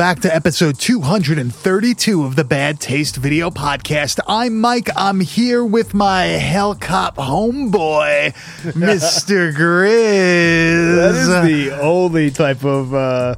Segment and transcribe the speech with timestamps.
[0.00, 4.18] back to episode 232 of the Bad Taste Video Podcast.
[4.26, 4.88] I'm Mike.
[4.96, 8.32] I'm here with my Hellcop homeboy,
[8.72, 9.52] Mr.
[9.52, 10.96] Grizz.
[10.96, 11.28] That is
[11.68, 13.34] the only type of uh,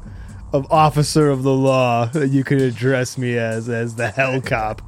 [0.52, 4.82] of officer of the law that you could address me as as the hell cop.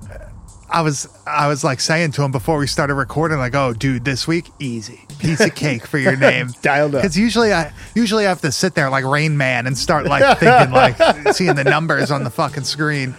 [0.71, 4.05] I was I was like saying to him before we started recording, like, "Oh, dude,
[4.05, 7.03] this week easy, piece of cake for your name." Dialed up.
[7.03, 10.39] Because usually I usually I have to sit there like Rain Man and start like
[10.39, 10.97] thinking like
[11.35, 13.15] seeing the numbers on the fucking screen.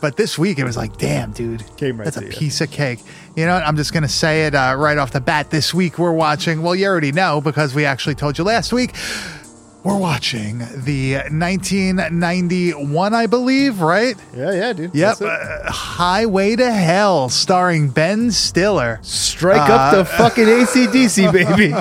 [0.00, 2.30] But this week it was like, damn, dude, Came right that's a you.
[2.30, 3.00] piece of cake.
[3.34, 3.64] You know what?
[3.64, 5.50] I'm just gonna say it uh, right off the bat.
[5.50, 6.62] This week we're watching.
[6.62, 8.94] Well, you already know because we actually told you last week.
[9.88, 14.16] We're watching the 1991, I believe, right?
[14.36, 14.94] Yeah, yeah, dude.
[14.94, 18.98] Yep, uh, Highway to Hell, starring Ben Stiller.
[19.02, 21.72] Strike up the fucking ACDC, baby.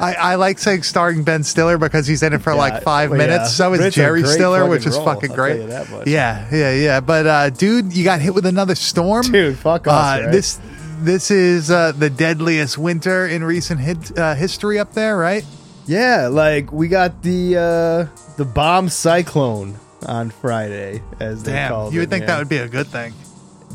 [0.00, 3.10] I, I like saying starring Ben Stiller because he's in it for Yeah, like five
[3.10, 3.44] well, minutes.
[3.44, 3.48] yeah.
[3.48, 5.54] So is it's Jerry Stiller, which is role, fucking great.
[5.54, 6.06] tell you that much.
[6.06, 7.00] Yeah, yeah, yeah.
[7.00, 10.32] But uh, dude, you got hit with another storm, Dude, fuck us, Uh, right?
[10.32, 10.58] This
[11.00, 15.44] this is uh, the deadliest winter in recent hit, uh, history up there, right?
[15.86, 21.94] Yeah, like we got the uh, the bomb cyclone on Friday, as they Damn, called
[21.94, 22.02] you it.
[22.02, 22.28] would think man.
[22.28, 23.12] that would be a good thing.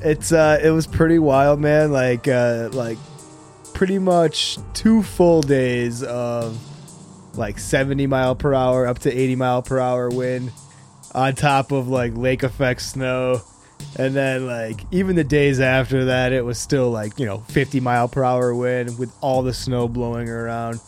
[0.02, 1.92] It's uh it was pretty wild, man.
[1.92, 2.98] Like uh like
[3.74, 6.58] pretty much two full days of
[7.38, 10.52] like 70 mile per hour up to 80 mile per hour wind
[11.14, 13.42] on top of like lake effect snow.
[13.98, 17.80] And then like even the days after that it was still like, you know, 50
[17.80, 20.80] mile per hour wind with all the snow blowing around.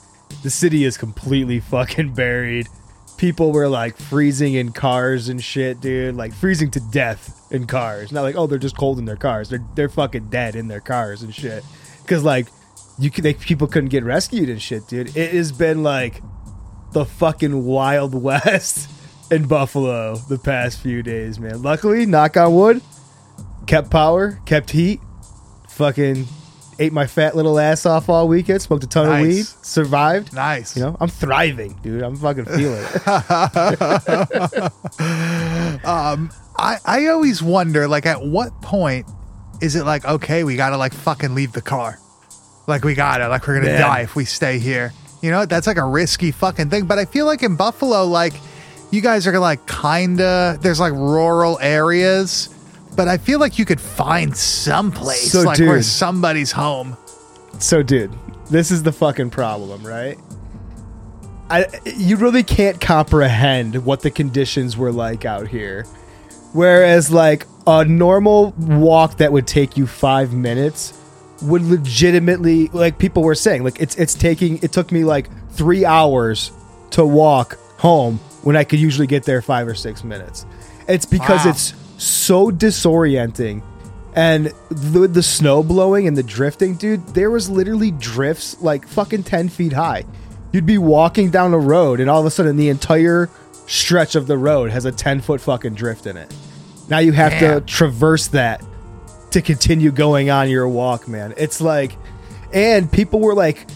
[0.43, 2.67] The city is completely fucking buried.
[3.17, 6.15] People were like freezing in cars and shit, dude.
[6.15, 8.11] Like freezing to death in cars.
[8.11, 9.49] Not like, oh, they're just cold in their cars.
[9.49, 11.63] They're they're fucking dead in their cars and shit.
[12.01, 12.47] Because like
[12.99, 15.15] you could, they, people couldn't get rescued and shit, dude.
[15.15, 16.21] It has been like
[16.93, 18.89] the fucking wild west
[19.31, 21.61] in Buffalo the past few days, man.
[21.61, 22.81] Luckily, knock on wood,
[23.67, 24.99] kept power, kept heat.
[25.69, 26.27] Fucking
[26.81, 28.61] ate my fat little ass off all weekend.
[28.61, 29.21] Smoked a ton Nice.
[29.21, 29.45] of weed.
[29.65, 30.33] Survived.
[30.33, 30.75] Nice.
[30.75, 32.01] You know, I'm thriving, dude.
[32.01, 33.07] I'm fucking feeling it.
[35.85, 39.07] um, I, I always wonder, like, at what point
[39.61, 41.99] is it like, okay, we gotta like fucking leave the car,
[42.67, 43.81] like we gotta, like we're gonna Man.
[43.81, 44.91] die if we stay here.
[45.21, 46.85] You know, that's like a risky fucking thing.
[46.85, 48.33] But I feel like in Buffalo, like,
[48.89, 52.49] you guys are like kinda there's like rural areas,
[52.96, 56.97] but I feel like you could find someplace So, like where somebody's home.
[57.59, 58.12] So, dude,
[58.50, 60.18] this is the fucking problem, right?
[61.50, 61.66] I
[61.97, 65.84] you really can't comprehend what the conditions were like out here.
[66.53, 70.94] Whereas, like a normal walk that would take you five minutes
[71.44, 75.85] would legitimately, like people were saying, like it's it's taking it took me like three
[75.85, 76.52] hours
[76.91, 80.46] to walk home when I could usually get there five or six minutes.
[80.88, 81.52] It's because Wow.
[81.52, 83.62] it's so disorienting
[84.16, 89.23] and the, the snow blowing and the drifting, dude, there was literally drifts like fucking
[89.23, 90.03] 10 feet high.
[90.51, 93.29] You'd be walking down a road and all of a sudden the entire
[93.67, 96.34] stretch of the road has a 10 foot fucking drift in it.
[96.90, 98.63] Now you have to traverse that
[99.29, 101.34] to continue going on your walk, man.
[101.38, 101.95] It's like,
[102.51, 103.67] and people were like,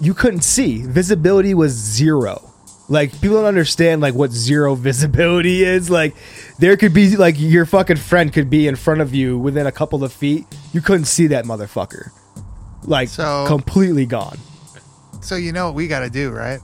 [0.00, 0.82] you couldn't see.
[0.82, 2.52] Visibility was zero.
[2.88, 5.90] Like people don't understand like what zero visibility is.
[5.90, 6.14] Like
[6.58, 9.72] there could be like your fucking friend could be in front of you within a
[9.72, 10.46] couple of feet.
[10.72, 12.10] You couldn't see that motherfucker.
[12.84, 14.38] Like So- completely gone.
[15.20, 16.60] So you know what we gotta do, right?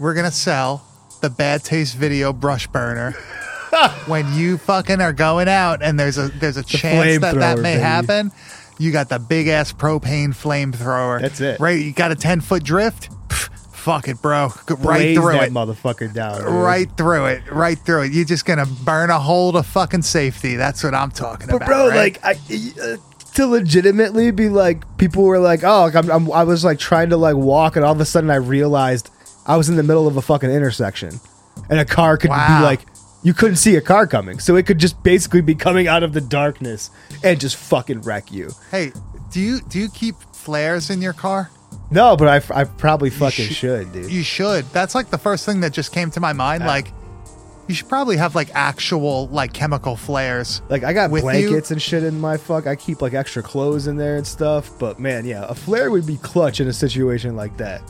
[0.00, 0.84] We're gonna sell
[1.20, 3.12] the bad taste video brush burner
[4.06, 7.74] when you fucking are going out and there's a there's a chance that that may
[7.74, 7.82] baby.
[7.82, 8.32] happen.
[8.78, 11.20] You got the big ass propane flamethrower.
[11.20, 11.60] That's it.
[11.60, 11.78] Right?
[11.80, 13.08] You got a ten foot drift.
[13.84, 14.48] Fuck it, bro.
[14.66, 15.52] Go Right Blaze through that it.
[15.52, 16.38] motherfucker down.
[16.40, 16.48] dude.
[16.48, 17.42] Right through it.
[17.50, 18.12] Right through it.
[18.12, 20.56] You're just gonna burn a hole to fucking safety.
[20.56, 21.66] That's what I'm talking But about.
[21.68, 21.96] bro, right?
[21.96, 22.32] like I
[22.82, 22.96] uh,
[23.34, 27.10] to legitimately be like, people were like, oh, like, I'm, I'm, I was like trying
[27.10, 29.10] to like walk, and all of a sudden I realized
[29.46, 31.20] I was in the middle of a fucking intersection,
[31.68, 32.60] and a car could Wow.
[32.60, 32.80] be like,
[33.22, 36.12] you couldn't see a car coming, so it could just basically be coming out of
[36.14, 36.90] the darkness
[37.22, 38.50] and just fucking wreck you.
[38.70, 38.92] hey,
[39.30, 41.50] do you do you keep flares in your car?
[41.90, 44.10] No, but I, I probably fucking sh- should, dude.
[44.10, 44.64] You should.
[44.66, 46.62] That's like the first thing that just came to my mind.
[46.64, 46.66] Ah.
[46.66, 46.92] Like,
[47.68, 50.60] you should probably have like actual like chemical flares.
[50.68, 51.30] Like I got With you?
[51.30, 52.66] blankets and shit in my fuck.
[52.66, 54.70] I keep like extra clothes in there and stuff.
[54.78, 57.82] But man, yeah, a flare would be clutch in a situation like that.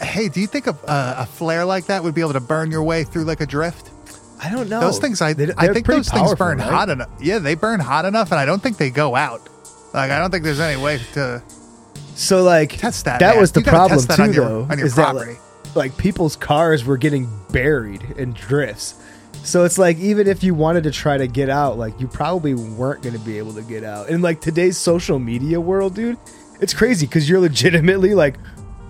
[0.00, 2.70] Hey, do you think a, a, a flare like that would be able to burn
[2.70, 3.90] your way through like a drift?
[4.42, 4.80] I don't know.
[4.80, 6.68] Those things, I They- I think those things burn right?
[6.70, 7.08] hot enough.
[7.18, 9.48] Yeah, they burn hot enough, and I don't think they go out.
[9.94, 11.42] Like I don't think there's any way to.
[12.16, 13.40] So like Test that, That man.
[13.40, 14.66] was the problem too, on your- though.
[14.70, 15.38] on your is that, like,
[15.74, 18.94] like people's cars were getting buried in drifts.
[19.44, 22.54] So it's like even if you wanted to try to get out, like you probably
[22.54, 24.08] weren't going to be able to get out.
[24.08, 26.16] In like today's social media world, dude,
[26.60, 28.36] it's crazy because you're legitimately like.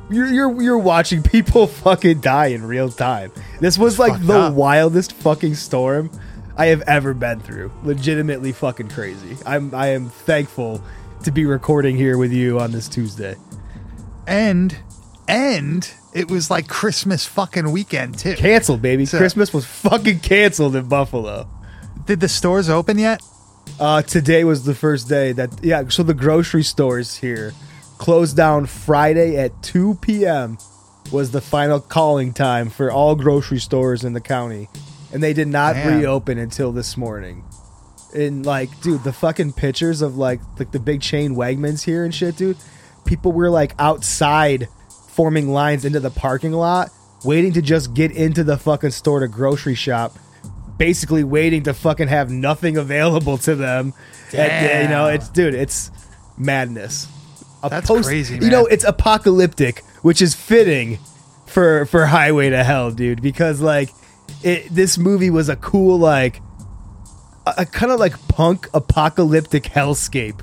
[0.09, 3.33] You're, you're you're watching people fucking die in real time.
[3.59, 4.55] This was like fucked the up.
[4.55, 6.13] wildest fucking storm
[6.57, 7.73] I have ever been through.
[7.83, 9.37] Legitimately fucking crazy.
[9.45, 10.81] I'm I am thankful
[11.27, 13.35] to be recording here with you on this Tuesday.
[14.29, 14.77] And
[15.27, 18.37] and it was like Christmas fucking weekend too.
[18.37, 19.05] Canceled, baby.
[19.07, 21.49] So- Christmas was fucking canceled in Buffalo.
[22.07, 23.21] Did the stores open yet?
[23.81, 25.89] Uh, today was the first day that yeah.
[25.89, 27.53] So the grocery stores here
[27.99, 30.59] closed down Friday at 2 p.m.
[31.11, 34.69] was the final calling time for all grocery stores in the county,
[35.13, 35.99] and they did not Damn.
[35.99, 37.43] reopen until this morning.
[38.17, 42.15] And like, dude, the fucking pictures of like like the big chain Wegmans here and
[42.15, 42.57] shit, dude.
[43.05, 44.69] People were like outside
[45.11, 46.91] forming lines into the parking lot,
[47.25, 50.17] waiting to just get into the fucking store to grocery shop.
[50.79, 53.95] Basically waiting to fucking have nothing available to them.
[54.33, 55.91] And, you know, it's dude, it's
[56.37, 57.09] madness.
[57.63, 60.99] A That's crazy, You know, it's apocalyptic, which is fitting
[61.47, 63.91] for for Highway to Hell, dude, because like
[64.43, 66.41] it this movie was a cool like
[67.47, 70.41] a, kind of like punk apocalyptic hellscape,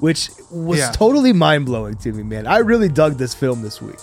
[0.00, 0.90] which was Yeah.
[0.92, 2.46] totally mind blowing to me, man.
[2.46, 3.98] I really dug this film this week.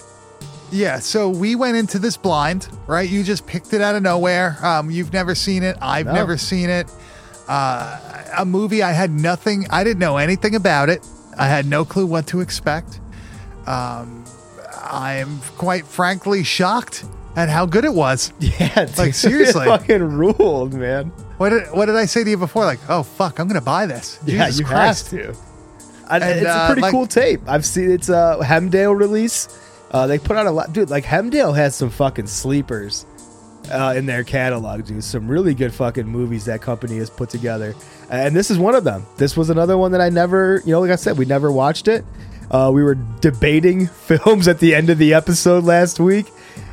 [0.72, 3.10] Yeah, so we went into this blind, right?
[3.10, 4.58] You just picked it out of nowhere.
[4.64, 5.78] Um, you've never seen it.
[5.82, 6.14] I've No.
[6.14, 6.88] never seen it.
[7.48, 7.98] Uh,
[8.38, 9.68] a movie I had nothing.
[9.70, 11.06] I didn't know anything about it.
[11.38, 13.00] I had no clue what to expect.
[13.66, 14.24] Um,
[14.84, 17.04] I am quite frankly shocked
[17.36, 18.32] at how good it was.
[18.40, 19.66] Yeah, dude, Like, seriously.
[19.66, 21.12] it fucking ruled, man.
[21.42, 22.66] What did What did I say to you before?
[22.66, 24.20] Like, oh fuck, I'm gonna buy this.
[24.26, 25.12] yeah, Jesus you Christ.
[25.12, 25.38] have to.
[26.08, 27.42] I, And, it's a uh, pretty like- cool tape.
[27.48, 29.48] I've seen it's a Hemdale release.
[29.92, 30.90] Uh, they put out a lot, dude.
[30.90, 33.06] Like Hemdale has some fucking sleepers
[33.72, 35.04] uh, in their catalog, dude.
[35.04, 37.74] Some really good fucking movies that company has put together,
[38.10, 39.06] and this is one of them.
[39.18, 41.88] This was another one that I never, you know, like I said, we never watched
[41.88, 42.06] it.
[42.52, 46.28] Uh, we were debating films at the end of the episode last week,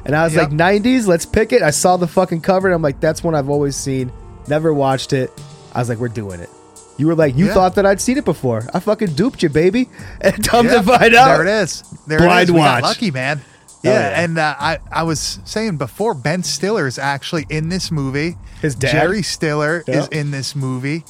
[0.05, 0.51] and I was Yep.
[0.51, 3.35] like, "90s, let's pick it." I saw the fucking cover, and I'm like, "That's one
[3.35, 4.11] I've always seen."
[4.49, 5.31] Never watched it.
[5.75, 6.51] I was like, "We're doing it."
[6.97, 7.55] You were like, you Yeah.
[7.55, 8.65] thought that I'd seen it before.
[8.75, 9.89] I fucking duped you, baby.
[10.21, 11.85] And come Yeah, to find out, There it is.
[12.09, 12.53] There Blind it is.
[12.53, 12.83] We watch.
[12.83, 13.41] got lucky, man.
[13.45, 14.21] Oh, Yeah, yeah.
[14.25, 18.37] and uh, I I was saying before, Ben Stiller is actually in this movie.
[18.61, 18.91] His dad?
[18.91, 21.05] Jerry Stiller is in this movie.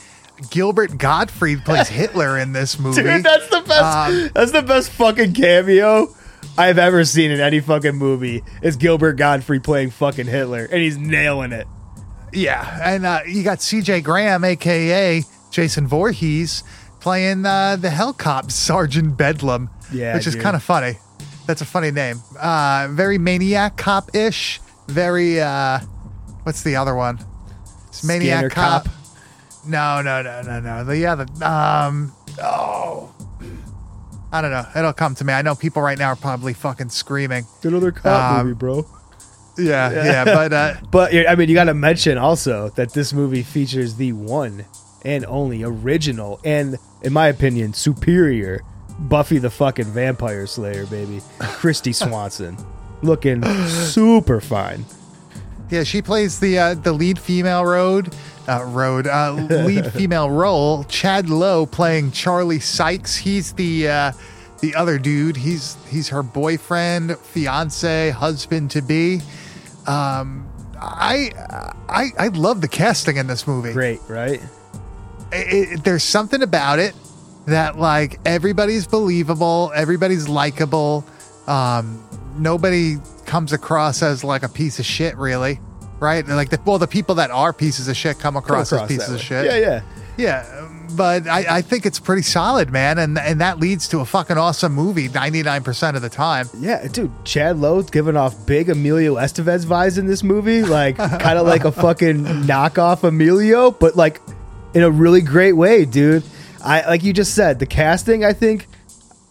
[0.51, 3.03] Gilbert Gottfried plays Hitler in this movie.
[3.03, 3.25] dude.
[3.25, 3.83] That's the best.
[3.83, 6.15] Um, that's the best fucking cameo
[6.59, 8.45] I've ever seen in any fucking movie.
[8.61, 11.67] Is Gilbert Gottfried playing fucking Hitler, and he's nailing it.
[12.33, 14.01] Yeah, and uh, you got C.J.
[14.03, 16.63] Graham, aka Jason Voorhees,
[17.01, 19.71] playing uh, the Hell Cop Sergeant Bedlam.
[19.93, 20.99] Yeah, which is kind of funny.
[21.47, 22.21] That's a funny name.
[22.39, 24.61] Uh, very maniac cop ish.
[24.87, 25.81] Very uh,
[26.43, 27.19] what's the other one?
[27.89, 28.85] It's maniac Scanner cop.
[28.85, 28.95] Cop.
[29.67, 30.85] No, no, no, no, no.
[30.85, 32.13] The yeah, the um,
[32.43, 33.15] oh,
[34.31, 34.67] I don't know.
[34.77, 35.33] It'll come to me.
[35.33, 37.47] I know people right now are probably fucking screaming.
[37.63, 38.87] Another cop Um, movie, bro.
[39.59, 43.43] Yeah, yeah, but uh, But I mean, you got to mention also that this movie
[43.43, 44.65] features the one
[45.03, 48.61] and only original and, in my opinion, superior
[49.01, 52.57] Buffy the fucking Vampire Slayer, baby, Kristy Swanson,
[53.03, 54.85] looking super fine.
[55.71, 58.13] yeah, she plays the uh, the lead female road.
[58.49, 60.83] Uh, road uh, lead female role.
[60.85, 63.15] Chad Lowe playing Charlie Sykes.
[63.15, 64.13] He's the uh,
[64.61, 65.37] the other dude.
[65.37, 69.21] He's he's her boyfriend, fiance, husband to be.
[69.89, 70.49] Um,
[70.81, 71.31] I
[71.89, 73.73] I I love the casting in this movie.
[73.73, 74.41] Great, right?
[75.33, 76.95] it, it- there's something about it
[77.47, 81.05] that like everybody's believable, everybody's likable.
[81.47, 82.03] Um,
[82.37, 85.59] nobody comes across as like a piece of shit, really,
[85.99, 86.27] right?
[86.27, 89.09] Like the well, the people that are pieces of shit come across, Come as pieces
[89.09, 89.23] of way.
[89.23, 89.45] shit.
[89.47, 89.83] Yeah, yeah.
[90.17, 90.69] yeah.
[90.97, 94.39] But I, I think it's pretty solid, man, and and that leads to a fucking
[94.39, 96.49] awesome movie ninety nine percent of the time.
[96.59, 101.39] Yeah, dude, Chad Lowe's giving off big Emilio Estevez vibes in this movie, like kind
[101.39, 104.21] of like a fucking knockoff Emilio, but like
[104.75, 106.25] in a really great way, dude.
[106.65, 108.67] I like you just said, the casting I think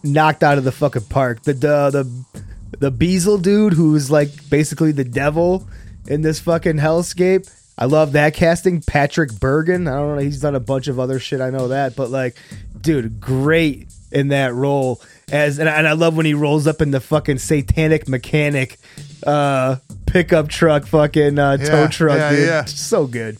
[0.02, 1.42] knocked out of the fucking park.
[1.42, 5.68] The the the, the Beezle dude who's like basically the devil
[6.06, 7.52] in this fucking hellscape.
[7.78, 8.82] I love that casting.
[8.82, 9.88] Patrick Bergin.
[9.88, 10.22] I don't know.
[10.22, 11.40] He's done a bunch of other shit.
[11.40, 12.36] I know that, but like,
[12.80, 15.00] dude, great in that role.
[15.30, 18.78] As and, I- and I love when he rolls up in the fucking satanic mechanic
[19.26, 22.46] uh pickup truck, fucking uh, tow truck, yeah, dude.
[22.48, 22.64] yeah.
[22.64, 23.36] So good.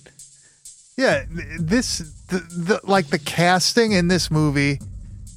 [0.97, 1.25] Yeah,
[1.59, 4.81] this the, the like the casting in this movie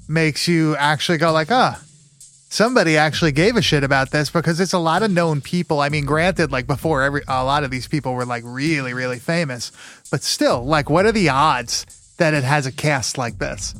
[0.09, 1.81] makes you actually go like, ah,
[2.51, 5.79] somebody actually gave a shit about this because it's a lot of known people.
[5.79, 9.17] I mean, granted, like before, every a lot of these people were like really, really
[9.17, 9.71] famous,
[10.11, 11.85] but still, like, what are the odds
[12.17, 13.73] that it has a cast like this?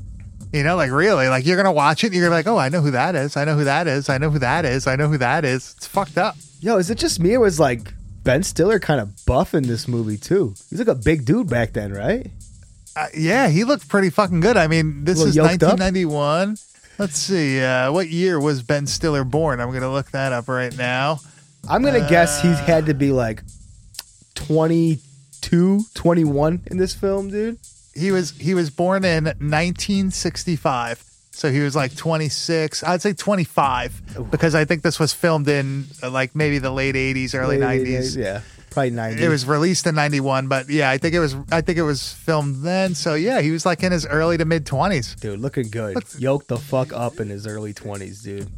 [0.52, 2.58] You know, like really, like you're gonna watch it, and you're gonna be like, oh,
[2.58, 3.38] I know who that is.
[3.38, 4.10] I know who that is.
[4.10, 4.88] I know who that is.
[4.88, 5.76] I know who that is.
[5.78, 6.36] It's fucked up.
[6.60, 9.88] Yo, is it just me or was like Ben Stiller kind of buff in this
[9.88, 10.54] movie too?
[10.70, 12.32] He's like a big dude back then, right?
[12.96, 14.58] Uh, yeah, he looked pretty fucking good.
[14.58, 16.52] I mean, this is 1991.
[16.52, 16.58] up?
[17.02, 17.08] 1991.
[17.08, 17.62] Let's see.
[17.62, 19.60] Uh, what year was Ben Stiller born?
[19.60, 21.20] I'm going to look that up right now.
[21.70, 23.44] I'm gonna guess he's had to be like
[24.34, 27.60] 22, 21 in this film, dude.
[27.94, 31.04] He was he was born in 1965.
[31.34, 32.84] So he was like 26.
[32.84, 36.96] I'd say 25 because I think this was filmed in uh, like maybe the late
[36.96, 38.18] 80s, early Late 90s.
[38.18, 38.42] yeah,
[38.72, 39.24] probably 90.
[39.24, 42.12] It was released in 91, but yeah, I think it was I think it was
[42.14, 42.96] filmed then.
[42.96, 45.20] So yeah, he was like in his early to mid 20s.
[45.20, 45.98] dude looking good.
[46.18, 48.50] Yoked the fuck up in his early 20s, dude.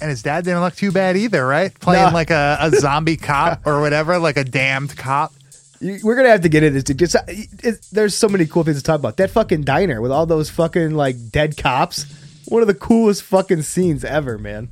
[0.00, 1.72] And his dad didn't look too bad either, right?
[1.80, 2.12] Playing No.
[2.12, 5.32] like a, a zombie cop or whatever, like a damned cop.
[5.80, 6.98] We're gonna have to get into this, dude.
[6.98, 9.16] Just, uh, it- there's so many cool things to talk about.
[9.18, 12.04] That fucking diner with all those fucking like dead cops.
[12.48, 14.68] One of the coolest fucking scenes ever, man.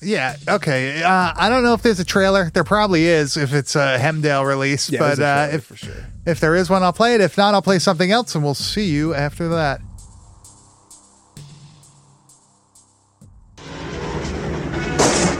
[0.00, 1.02] Yeah, okay.
[1.02, 2.50] Uh, I don't know if there's a trailer.
[2.50, 5.94] There probably is if it's a Hemdale release, Yeah, but a uh, if for sure.
[6.24, 7.20] if there is one, I'll play it.
[7.20, 9.80] If not, I'll play something else, and we'll see you after that.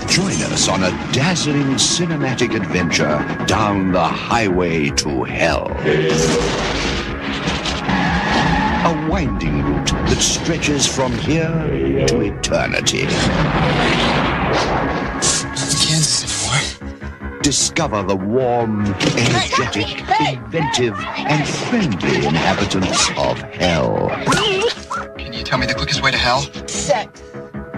[0.08, 5.68] Join us on a dazzling cinematic adventure down the highway to hell.
[8.90, 11.48] A winding route that stretches from here
[12.08, 13.06] to eternity.
[15.80, 17.40] Kansas anymore.
[17.42, 18.86] Discover the warm,
[19.16, 24.10] energetic, inventive, and friendly inhabitants of hell.
[25.16, 26.42] Can you tell me the quickest way to hell?
[26.68, 27.22] sex,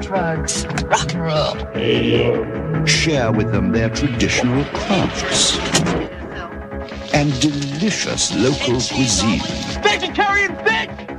[0.01, 2.87] drugs, rock and roll.
[2.87, 5.59] Share with them their traditional crafts
[7.13, 9.41] and delicious local cuisine.
[9.83, 11.10] Vegetarian bitch!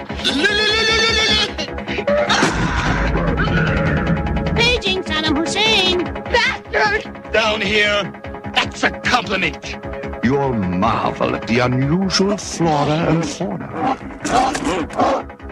[7.32, 8.12] Down here.
[8.54, 9.78] That's a compliment.
[10.22, 13.98] You'll marvel at the unusual flora and fauna.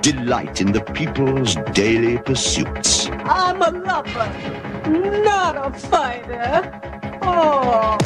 [0.02, 3.08] Delight in the people's daily pursuits.
[3.24, 4.30] I'm a lover,
[5.24, 6.82] not a fighter.
[7.22, 7.98] Oh.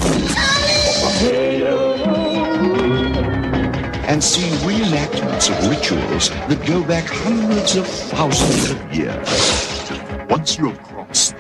[4.08, 10.30] And see reenactments of rituals that go back hundreds of thousands of years.
[10.30, 11.36] Once you have crossed,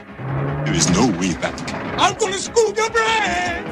[0.65, 1.72] there is no way back.
[1.95, 3.63] I'm gonna school your brain!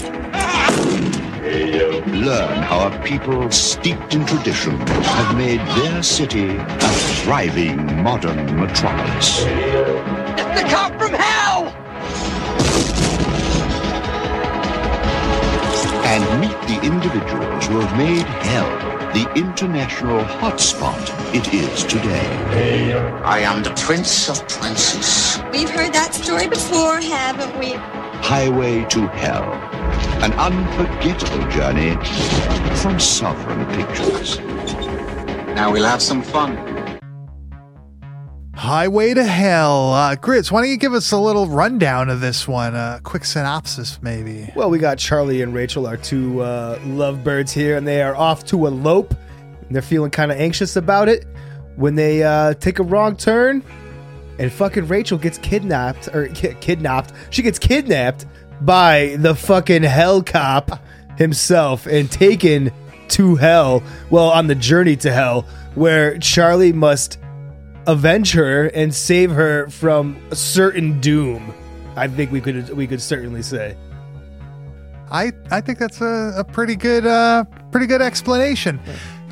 [2.23, 6.89] Learn how a people steeped in tradition have made their city a
[7.23, 9.43] thriving modern metropolis.
[9.43, 11.73] It's the cop from hell!
[16.11, 21.01] and meet the individuals who have made hell the international hotspot
[21.33, 22.27] it is today.
[23.23, 25.41] I am the Prince of Princes.
[25.51, 27.73] We've heard that story before, haven't we?
[28.21, 29.51] Highway to Hell,
[30.23, 31.95] an unforgettable journey
[32.77, 34.39] from Sovereign Pictures.
[35.55, 36.55] Now we'll have some fun.
[38.55, 39.93] Highway to Hell.
[39.93, 42.75] Uh, Grizz, why don't you give us a little rundown of this one?
[42.75, 44.51] A quick synopsis, maybe.
[44.55, 48.45] Well, we got Charlie and Rachel, our two uh, lovebirds here, and they are off
[48.45, 49.13] to elope.
[49.61, 51.25] And they're feeling kind of anxious about it
[51.75, 53.63] when they uh, take a wrong turn,
[54.41, 57.13] and fucking Rachel gets kidnapped or ki- kidnapped.
[57.29, 58.25] She gets kidnapped
[58.61, 60.79] by the fucking hell cop
[61.15, 62.71] himself and taken
[63.09, 63.83] to hell.
[64.09, 65.43] Well, on the journey to hell,
[65.75, 67.19] where Charlie must
[67.85, 71.53] avenge her and save her from a certain doom.
[71.95, 73.77] I think we could we could certainly say.
[75.11, 78.79] I, I think that's a, a pretty good uh, pretty good explanation.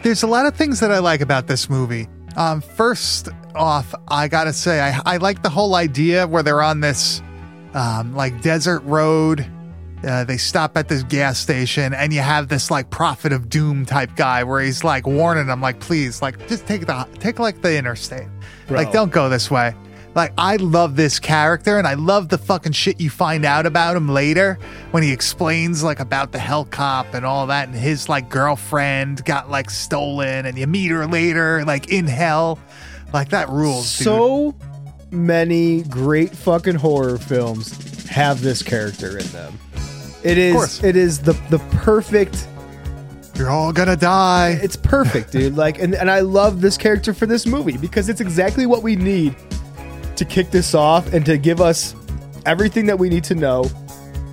[0.04, 2.08] There's a lot of things that I like about this movie.
[2.36, 6.80] Um, first off, I gotta say I, I like the whole idea where they're on
[6.80, 7.22] this
[7.74, 9.46] um, like desert road.
[10.01, 13.86] Uh, they stop at this gas station, and you have this like prophet of doom
[13.86, 17.62] type guy where he's like warning them, like, please, like, just take the take like
[17.62, 18.30] the interstate,
[18.68, 18.78] Bro.
[18.78, 19.75] like, don't go this way.
[20.16, 23.96] Like I love this character and I love the fucking shit you find out about
[23.96, 24.58] him later
[24.92, 29.24] when he explains like about the hell cop and all that and his like girlfriend
[29.24, 32.60] got like stolen and you meet her later like in hell.
[33.13, 33.98] Like that rules.
[33.98, 34.06] dude.
[34.06, 34.56] so
[35.12, 39.58] many great fucking horror films have this character in them.
[40.24, 42.48] It is it is the the perfect
[43.36, 44.60] you're all gonna die.
[44.62, 45.56] it's perfect, dude.
[45.56, 48.98] Like and, and I love this character for this movie because it's exactly what we
[48.98, 49.36] need
[50.18, 51.96] to kick this off and to give us
[52.46, 53.66] everything that we need to know,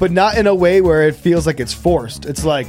[0.00, 2.26] but not in a way where it feels like it's forced.
[2.26, 2.66] It's like,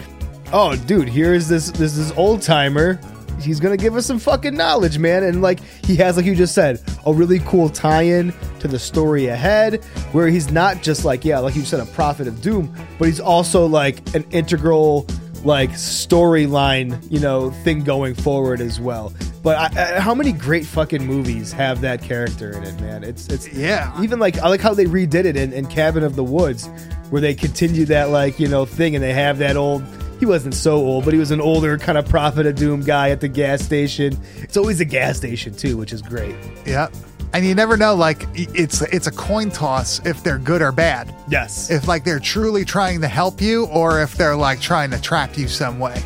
[0.54, 3.00] oh dude, here's this this this old timer.
[3.42, 5.24] He's gonna give us some fucking knowledge, man.
[5.24, 9.28] And like he has, like you just said, a really cool tie-in to the story
[9.28, 13.08] ahead, where he's not just like, yeah, like you said, a prophet of doom, but
[13.08, 15.08] he's also like an integral
[15.44, 19.14] like storyline, you know, thing going forward as well.
[19.44, 23.04] But I, I, how many great fucking movies have that character in it, man?
[23.04, 23.94] It's it's Yeah.
[24.02, 26.68] Even like I like how they redid it in, in Cabin of the Woods,
[27.10, 29.84] where they continue that like you know thing, and they have that old.
[30.20, 33.12] He wasn't so old, but he was an older kind of prophet of doom guy
[33.12, 34.18] at the gas station.
[34.38, 36.36] It's always a gas station too, which is great.
[36.66, 36.90] Yeah.
[37.34, 41.14] And you never know, like it's it's a coin toss if they're good or bad.
[41.30, 41.70] Yes.
[41.70, 45.38] If like they're truly trying to help you or if they're like trying to trap
[45.38, 46.02] you some way.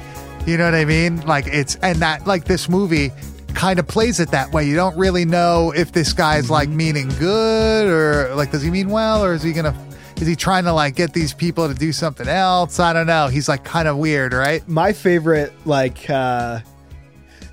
[0.45, 1.21] You know what I mean?
[1.21, 3.11] Like it's and that like this movie
[3.53, 4.65] kind of plays it that way.
[4.65, 6.77] You don't really know if this guy's like mm-hmm.
[6.77, 9.75] meaning good or like does he mean well or is he gonna
[10.21, 12.79] is he trying to like get these people to do something else?
[12.79, 13.27] I don't know.
[13.27, 14.67] He's like kind of weird, right?
[14.67, 16.59] my favorite like uh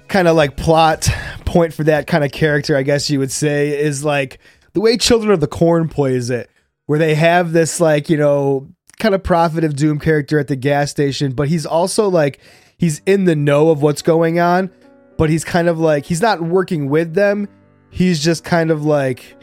[0.08, 1.08] kind of like plot
[1.44, 4.38] point for that kind of character i guess you would say is like
[4.72, 6.50] the way children of the corn plays it
[6.86, 8.66] where they have this like you know
[8.98, 12.40] kind of prophet of doom character at the gas station but he's also like
[12.78, 14.70] he's in the know of what's going on
[15.18, 17.46] but he's kind of like he's not working with them
[17.90, 19.36] he's just kind of like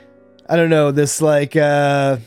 [0.50, 2.18] i don't know this like uh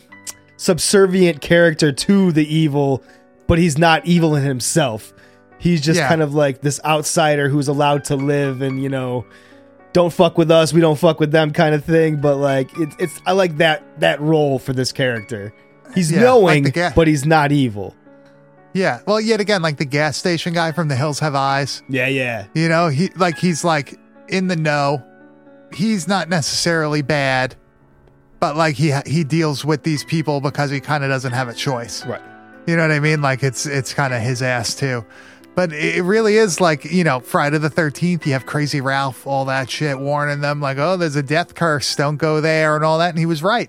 [0.59, 3.03] subservient character to the evil
[3.47, 5.12] but he's not evil in himself
[5.59, 6.09] he's just Yeah.
[6.09, 9.25] kind of like this outsider who's allowed to live and you know
[9.94, 12.94] don't fuck with us we don't fuck with them kind of thing but like it's
[12.99, 15.55] it's i like that that role for this character
[15.94, 17.94] he's Yeah, knowing the ga- but he's not evil
[18.75, 19.01] Yeah.
[19.07, 21.83] Well, yet again, like the gas station guy from The Hills Have Eyes.
[21.88, 23.94] yeah yeah You know, he like he's like
[24.29, 25.03] in the know.
[25.73, 27.57] He's not necessarily bad,
[28.40, 31.55] but like he he deals with these people because he kind of doesn't have a
[31.55, 32.05] choice.
[32.07, 32.22] right
[32.66, 33.20] You know what I mean?
[33.22, 35.05] Like it's it's kind of his ass too.
[35.55, 39.44] But it really is like, you know, Friday the 13th, you have Crazy Ralph, all
[39.46, 42.98] that shit, warning them, like, oh, there's a death curse, don't go there, and all
[42.98, 43.09] that.
[43.11, 43.68] And he was right.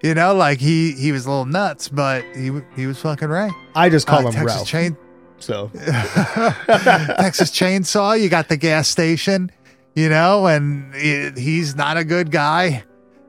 [0.00, 3.50] You know, like he he was a little nuts, but he he was fucking right.
[3.74, 4.96] i just call Uh, him Texas ralph Chain
[5.40, 5.70] so
[6.66, 8.20] Texas Chainsaw.
[8.20, 9.50] You got the gas station,
[9.94, 12.84] you know, and it, he's not a good guy.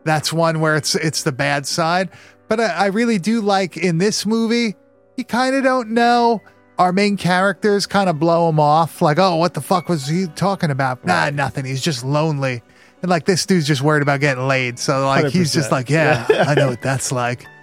[0.10, 2.10] That's one where it's it's the bad side.
[2.48, 4.76] But I, I really do like in this movie,
[5.18, 6.42] you kind of don't know.
[6.80, 10.26] Our main characters kind of blow him off, like, "Oh, what the fuck was he
[10.26, 11.64] talking about?" Nah, nothing.
[11.64, 12.64] He's just lonely,
[13.04, 14.80] and like this dude's just worried about getting laid.
[14.80, 15.72] So like he's just 100%.
[15.72, 17.46] like, "Yeah, I know what that's like."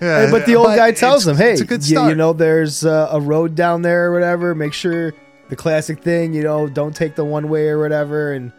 [0.00, 2.84] Yeah, but the old guy tells him, "Hey, it's a good you, you know, there's
[2.84, 4.52] uh, a road down there or whatever.
[4.52, 5.14] Make sure
[5.48, 8.50] the classic thing, you know, don't take the one way or whatever." And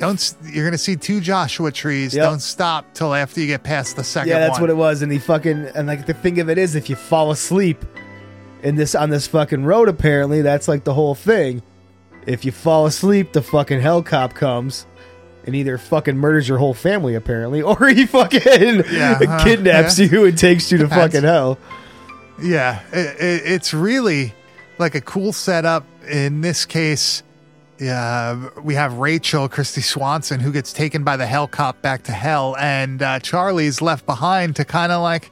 [0.00, 2.14] Don't you're gonna see two Joshua trees.
[2.14, 2.24] Yep.
[2.24, 4.62] Don't stop till after you get past the second yeah, that's one.
[4.62, 5.02] what it was.
[5.02, 7.84] And he fucking and like the thing of it is, if you fall asleep
[8.62, 11.62] in this on this fucking road, apparently that's like the whole thing.
[12.26, 14.86] If you fall asleep, the fucking hell cop comes.
[15.46, 20.06] And either fucking murders your whole family, apparently, or he fucking Yeah, uh, kidnaps yeah.
[20.06, 21.14] you and takes you to Depends.
[21.14, 21.58] fucking hell.
[22.42, 24.34] Yeah, it, it, it's really
[24.78, 25.84] like a cool setup.
[26.10, 27.22] In this case,
[27.80, 32.12] yeah, we have Rachel, Kristy Swanson, who gets taken by the hell cop back to
[32.12, 35.30] hell, and uh, Charlie's left behind to kind of like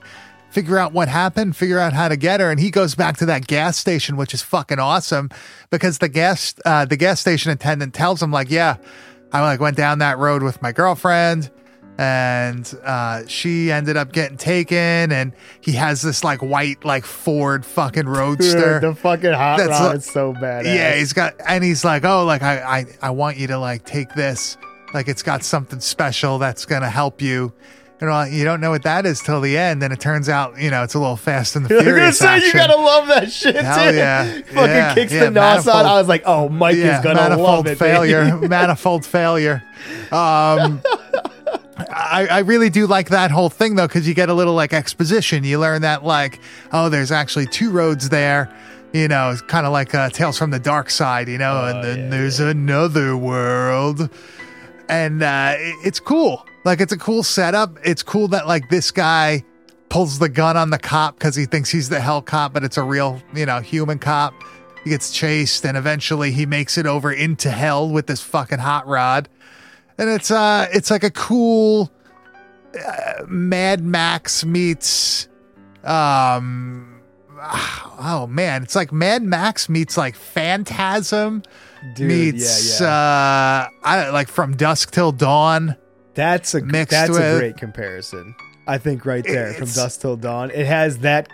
[0.51, 3.27] figure out what happened, figure out how to get her, and he goes back to
[3.27, 5.29] that gas station, which is fucking awesome
[5.69, 8.77] because the gas uh, the gas station attendant tells him like, yeah,
[9.31, 11.51] I like went down that road with my girlfriend.
[12.01, 17.67] And uh, she ended up getting taken, and he has this like white like Ford
[17.67, 18.79] fucking roadster.
[18.79, 20.65] the fucking hot That's rod like- is so bad.
[20.65, 23.85] Yeah, he's got, and he's like, oh, like I, I, I want you to like
[23.85, 24.57] take this,
[24.95, 27.53] like it's got something special that's gonna help you.
[28.01, 30.57] You know, you don't know what that is till the end, and it turns out,
[30.63, 33.33] you know, it's a little Fast and the gonna Furious say you gotta love that
[33.33, 33.97] shit Hell too.
[33.97, 34.25] yeah.
[34.43, 35.85] Fucking Yeah, kicks yeah, the nos on.
[35.85, 37.77] I was like, oh, Mike yeah, is gonna manifold love it.
[37.77, 39.65] failure, manifold failure.
[40.13, 40.81] Um,
[41.79, 44.73] I, I really do like that whole thing though, because you get a little like
[44.73, 45.45] exposition.
[45.45, 46.41] You learn that like,
[46.73, 48.53] oh, there's actually two roads there.
[48.93, 51.29] You know, it's kind of like uh, Tales from the Dark Side.
[51.29, 54.09] You know, and then there's another world,
[54.89, 56.45] and uh, it- it's cool.
[56.65, 57.77] Like it's a cool setup.
[57.85, 59.45] It's cool that like this guy
[59.89, 62.77] pulls the gun on the cop because he thinks he's the hell cop, but it's
[62.77, 64.35] a real, you know, human cop.
[64.85, 68.87] He gets chased and eventually he makes it over into hell with this fucking hot
[68.87, 69.29] rod.
[69.99, 71.91] And it's uh it's like a cool
[72.75, 75.29] uh, Mad Max meets
[75.85, 77.01] um
[78.01, 81.43] oh man, it's like Mad Max meets like Phantasm
[81.95, 83.69] Dude, meets yeah, yeah.
[83.75, 85.77] uh I like from dusk till dawn.
[86.15, 88.35] That's a mixed that's a great comparison.
[88.67, 90.51] I think right there from dusk till dawn.
[90.51, 91.29] It has that.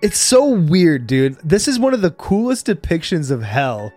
[0.00, 1.36] It's so weird, dude.
[1.44, 3.92] This is one of the coolest depictions of hell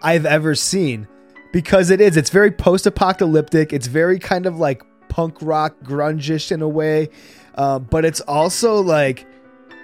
[0.00, 1.08] I've ever seen
[1.52, 2.16] because it is.
[2.16, 3.72] It's very post-apocalyptic.
[3.72, 7.08] It's very kind of like punk rock, grungish in a way,
[7.56, 9.26] uh, but it's also like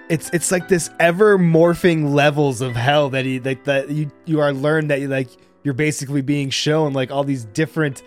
[0.09, 4.39] it's it's like this ever morphing levels of hell that he like that you you
[4.39, 5.29] are learned that you like
[5.63, 8.03] you're basically being shown like all these different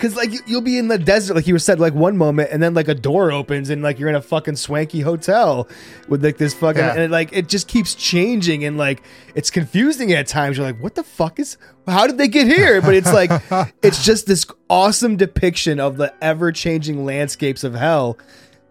[0.00, 2.48] because like you- you'll be in the desert like you were said like one moment
[2.50, 5.68] and then like a door opens and like you're in a fucking swanky hotel
[6.08, 6.92] with like this fucking Yeah.
[6.92, 9.02] and it, like it just keeps changing and like
[9.34, 12.80] it's confusing at times you're like what the fuck is how did they get here
[12.80, 13.30] but it's like
[13.82, 18.16] it's just this awesome depiction of the ever changing landscapes of hell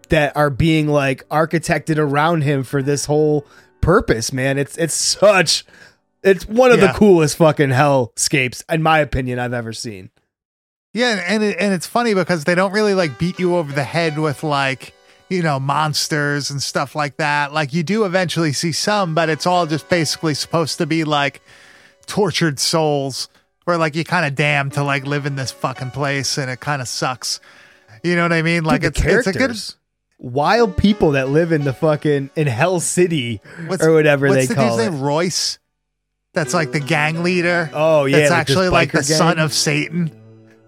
[0.08, 3.46] that are being like architected around him for this whole
[3.80, 5.64] purpose man it's it's such
[6.22, 6.88] it's one of Yeah.
[6.88, 10.10] the coolest fucking hellscapes in my opinion i've ever seen
[10.92, 13.84] Yeah, and it, and it's funny because they don't really like beat you over the
[13.84, 14.92] head with like
[15.28, 17.52] you know monsters and stuff like that.
[17.52, 21.40] Like you do eventually see some, but it's all just basically supposed to be like
[22.06, 23.28] tortured souls,
[23.64, 26.58] where like you kind of damned to like live in this fucking place, and it
[26.60, 27.38] kind of sucks.
[28.02, 28.64] You know what I mean?
[28.64, 29.56] Like Dude, it's it's a good.
[30.18, 34.54] wild people that live in the fucking in Hell City What's, or whatever what's they
[34.54, 34.90] the call it.
[34.90, 35.00] name?
[35.00, 35.58] Royce.
[36.32, 37.70] That's like the gang leader.
[37.72, 40.10] Oh yeah, It's like actually like the biker son of Satan,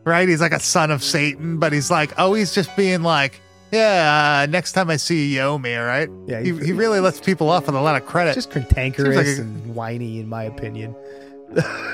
[0.04, 0.28] right?
[0.28, 4.46] He's like a son of Satan, but he's like always just being like, yeah, uh,
[4.50, 6.08] next time I see you, you owe me, all right?
[6.26, 8.34] Yeah, he, he- he really lets people off with a lot of credit.
[8.34, 10.94] just cantankerous like a- and whiny, in my opinion.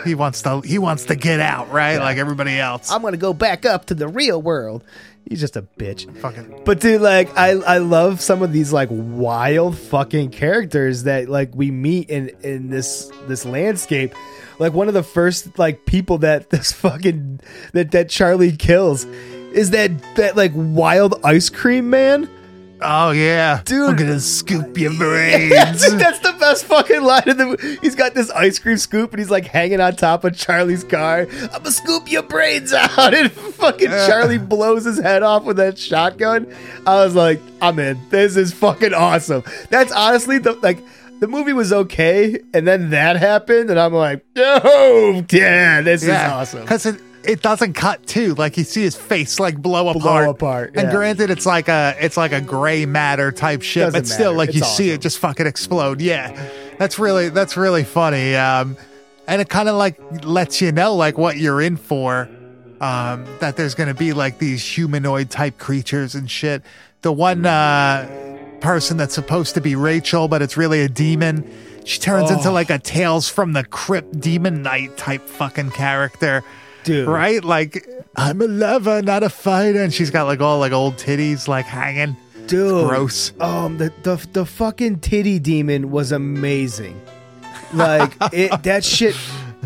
[0.04, 1.98] He wants to he wants to get out, right?
[1.98, 2.90] Like everybody else.
[2.90, 4.84] I'm gonna go back up to the real world.
[5.28, 6.14] He's just a bitch.
[6.18, 11.28] Fucking But dude, like I I love some of these like wild fucking characters that
[11.28, 14.14] like we meet in in this this landscape.
[14.58, 17.40] Like one of the first like people that this fucking
[17.72, 22.30] that that Charlie kills is that that like wild ice cream man.
[22.80, 23.90] Oh yeah, Dude.
[23.90, 25.86] I'm gonna scoop your Yeah, brains.
[25.88, 27.78] dude, that's the best fucking line of the movie.
[27.82, 31.26] He's got this ice cream scoop and he's like hanging on top of Charlie's car.
[31.30, 33.14] I'm gonna scoop your brains out.
[33.14, 36.52] And fucking Charlie blows his head off with that shotgun.
[36.86, 37.98] I was like, I'm in.
[38.10, 39.42] This is fucking awesome.
[39.70, 40.78] That's honestly the like
[41.20, 46.10] the movie was okay, and then that happened, and I'm like, oh yeah, this is
[46.10, 46.60] awesome.
[46.60, 48.34] because it it doesn't cut too.
[48.34, 50.28] Like you see his face like blow apart.
[50.28, 54.06] apart, And granted, it's like a it's like a gray matter type shit, Doesn't but
[54.06, 54.36] still, matter.
[54.38, 56.00] like you It's see it just fucking explode.
[56.00, 58.34] Yeah, that's really that's really funny.
[58.36, 58.76] Um,
[59.26, 62.28] and it kind of like lets you know like what you're in for.
[62.80, 66.62] Um, that there's gonna be like these humanoid type creatures and shit.
[67.02, 68.08] The one uh
[68.60, 71.48] person that's supposed to be Rachel, but it's really a demon.
[71.84, 72.34] She turns Oh.
[72.34, 76.42] into like a Tales from the Crypt Demon Knight type fucking character.
[76.84, 77.08] Dude.
[77.08, 77.44] Right?
[77.44, 77.86] Like,
[78.16, 79.82] I'm a lover, not a fighter.
[79.82, 82.16] And she's got like all like old titties like hanging.
[82.46, 83.32] Dude, Gross.
[83.40, 86.98] Um, the the the fucking titty demon was amazing.
[87.74, 89.14] Like it, that shit.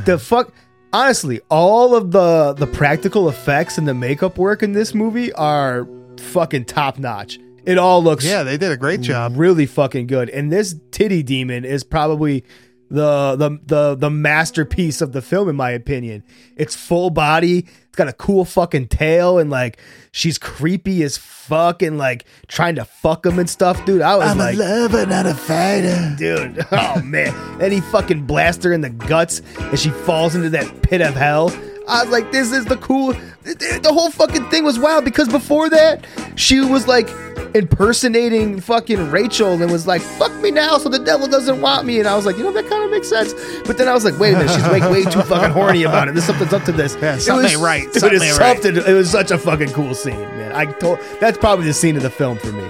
[0.05, 0.53] The fuck.
[0.92, 5.87] Honestly, all of the the practical effects and the makeup work in this movie are
[6.18, 7.38] fucking top notch.
[7.64, 9.35] It all looks Yeah, they did a great job.
[9.37, 10.29] really fucking good.
[10.31, 12.44] And this titty demon is probably
[12.93, 16.23] the the the the masterpiece of the film in my opinion.
[16.57, 19.79] It's full body, it's got a cool fucking tail and like
[20.13, 24.03] she's creepy as fuck and like trying to fuck him and stuff, dude.
[24.03, 26.15] I was I'm like a lover, not a fighter.
[26.19, 26.67] dude.
[26.73, 27.35] Oh man.
[27.61, 31.15] and he fucking blasts her in the guts and she falls into that pit of
[31.15, 31.51] hell.
[31.88, 33.12] I was like, this is the cool.
[33.42, 37.09] The the whole fucking thing was wild because before that, she was like
[37.55, 41.99] impersonating fucking Rachel and was like, fuck me now so the devil doesn't want me.
[41.99, 43.35] And I was like, you know, that kind of makes sense.
[43.66, 46.09] But then I was like, wait a minute, she's like way too fucking horny about
[46.09, 46.14] it.
[46.14, 46.97] There's something's up to this.
[47.01, 47.85] Yeah, It something was- right.
[47.92, 48.62] Dude, Something it's right.
[48.62, 48.77] something.
[48.87, 50.53] It was such a fucking cool scene, man.
[50.53, 52.68] I told that's probably the scene of the film for me.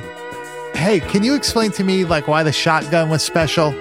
[0.74, 3.72] Hey, can you explain to me like why the shotgun was special?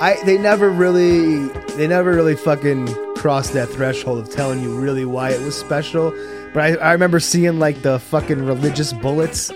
[0.00, 5.04] I they never really they never really fucking crossed that threshold of telling you really
[5.04, 6.10] why it was special.
[6.54, 9.48] But I, I remember seeing like the fucking religious bullets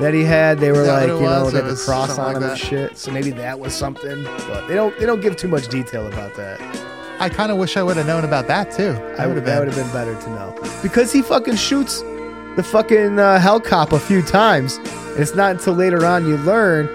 [0.00, 0.58] that he had.
[0.58, 1.52] They were Is that like what it you know was?
[1.52, 2.58] they It had the was cross something on like them and that.
[2.66, 2.96] shit.
[2.98, 4.24] So maybe that was something.
[4.24, 6.58] But they don't they don't give too much detail about that.
[7.18, 8.92] I kind of wish I would have known about that too.
[9.18, 9.74] I would have that would been.
[9.84, 12.00] have been better to know because he fucking shoots
[12.56, 14.76] the fucking uh, Hell Cop a few times.
[14.78, 16.88] And it's not until later on you learn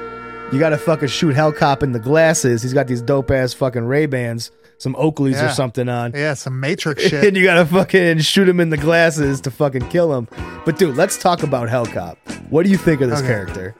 [0.52, 2.62] you got to fucking shoot Hell Cop in the glasses.
[2.62, 5.46] He's got these dope ass fucking Ray Bans, some Oakleys Yeah.
[5.48, 6.12] or something on.
[6.14, 7.24] Yeah, some Matrix shit.
[7.26, 10.28] and you gotta fucking shoot him in the glasses to fucking kill him.
[10.66, 12.18] But dude, let's talk about Hellcop.
[12.50, 13.28] What do you think of this Okay.
[13.28, 13.76] character?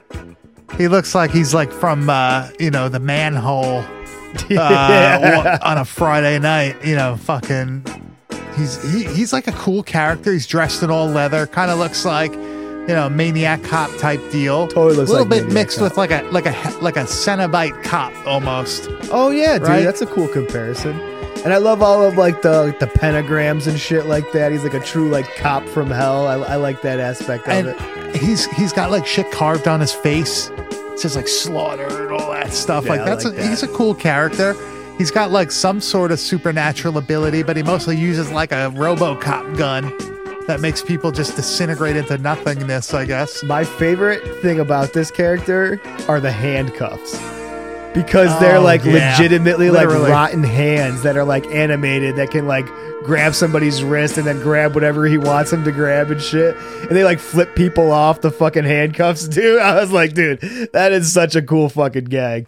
[0.78, 3.84] he looks like he's like from uh, you know the manhole
[4.50, 6.76] uh, on a Friday night.
[6.84, 7.84] You know, fucking.
[8.56, 10.32] He's he, he's like a cool character.
[10.32, 11.46] He's dressed in all leather.
[11.46, 12.32] Kind of looks like
[12.88, 14.66] you know maniac cop type deal.
[14.68, 15.84] Totally looks a little like bit Maniac mixed Cop.
[15.90, 18.88] with like a like a like a Cenobite cop almost.
[19.10, 19.84] Oh yeah, dude, Right?
[19.84, 20.98] that's a cool comparison.
[21.44, 24.52] And I love all of like the the pentagrams and shit like that.
[24.52, 26.26] He's like a true like cop from hell.
[26.28, 28.16] I, I like that aspect of and it.
[28.20, 30.50] he's he's got like shit carved on his face.
[30.50, 32.84] It says like slaughter and all that stuff.
[32.84, 34.54] Yeah, like that's like a, he's a cool character.
[34.98, 39.56] He's got like some sort of supernatural ability, but he mostly uses like a RoboCop
[39.56, 39.90] gun
[40.46, 42.92] that makes people just disintegrate into nothingness.
[42.94, 43.42] I guess.
[43.42, 47.18] My favorite thing about this character are the handcuffs.
[47.94, 49.10] Because they're Oh, like yeah.
[49.18, 49.98] legitimately Literally.
[50.00, 52.64] like rotten hands that are like animated that can like
[53.04, 56.56] grab somebody's wrist and then grab whatever he wants them to grab and shit.
[56.56, 59.60] And they like flip people off the fucking handcuffs, dude.
[59.60, 60.40] I was like, dude,
[60.72, 62.46] that is such a cool fucking gag.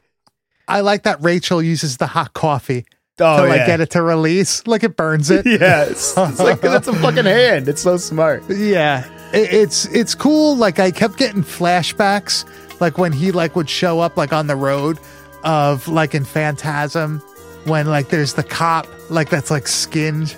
[0.67, 2.87] I like that Rachel uses the hot coffee
[3.21, 3.67] Oh, to like yeah.
[3.67, 4.67] get it to release.
[4.67, 5.47] Like it burns it.
[5.47, 7.69] yes, it's, like it's a fucking hand.
[7.69, 8.43] It's so smart.
[8.49, 10.57] Yeah, it, it's it's cool.
[10.57, 12.45] Like I kept getting flashbacks,
[12.81, 14.99] like when he like would show up like on the road
[15.45, 17.21] of like in Phantasm,
[17.67, 20.37] when like there's the cop like that's like skinned.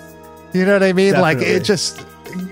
[0.53, 1.15] You know what I mean?
[1.15, 2.07] Like it just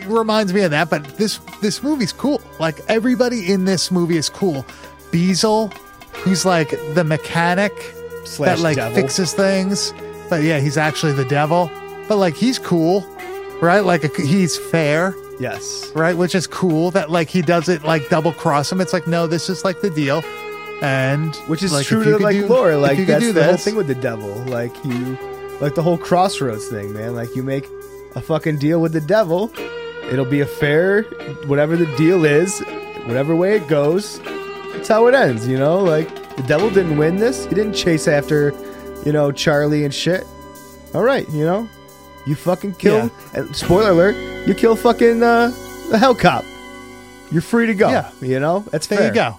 [0.07, 0.89] reminds me of that.
[0.89, 2.41] But this this movie's cool.
[2.59, 4.65] Like everybody in this movie is cool.
[5.11, 5.71] Beezle,
[6.15, 7.73] who's like the mechanic
[8.25, 8.95] Slash that like devil.
[8.95, 9.93] fixes things.
[10.35, 11.71] But yeah, he's actually the devil.
[12.09, 13.03] But like he's cool,
[13.61, 13.81] right?
[13.81, 15.91] Like he's fair Yes.
[15.95, 16.17] right?
[16.17, 18.81] Which is cool that like he doesn't like double cross him.
[18.81, 20.23] It's like no, this is like the deal,
[20.83, 22.77] and Which is like, true to like do- lore.
[22.77, 24.35] Like you that's do the whole thing with the devil.
[24.47, 25.17] Like you,
[25.61, 27.15] like the whole crossroads thing, man.
[27.15, 27.69] Like you make
[28.17, 29.53] a fucking deal with the devil,
[30.11, 31.03] it'll be a fair,
[31.47, 32.61] whatever the deal is,
[33.07, 34.21] whatever way it goes.
[34.73, 35.47] That's how it ends.
[35.49, 37.45] You know, like the devil didn't win this.
[37.47, 38.53] He didn't chase after,
[39.05, 40.27] you know, Charlie and shit.
[40.95, 41.69] All right, you know,
[42.27, 43.11] you fucking kill.
[43.35, 45.49] And spoiler alert: you kill fucking uh,
[45.91, 46.45] the hell cop.
[47.31, 47.91] You're free to go.
[47.91, 48.11] Yeah.
[48.21, 49.09] you know that's There fair.
[49.09, 49.37] you go.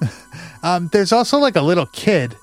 [0.62, 2.36] um, there's also like a little kid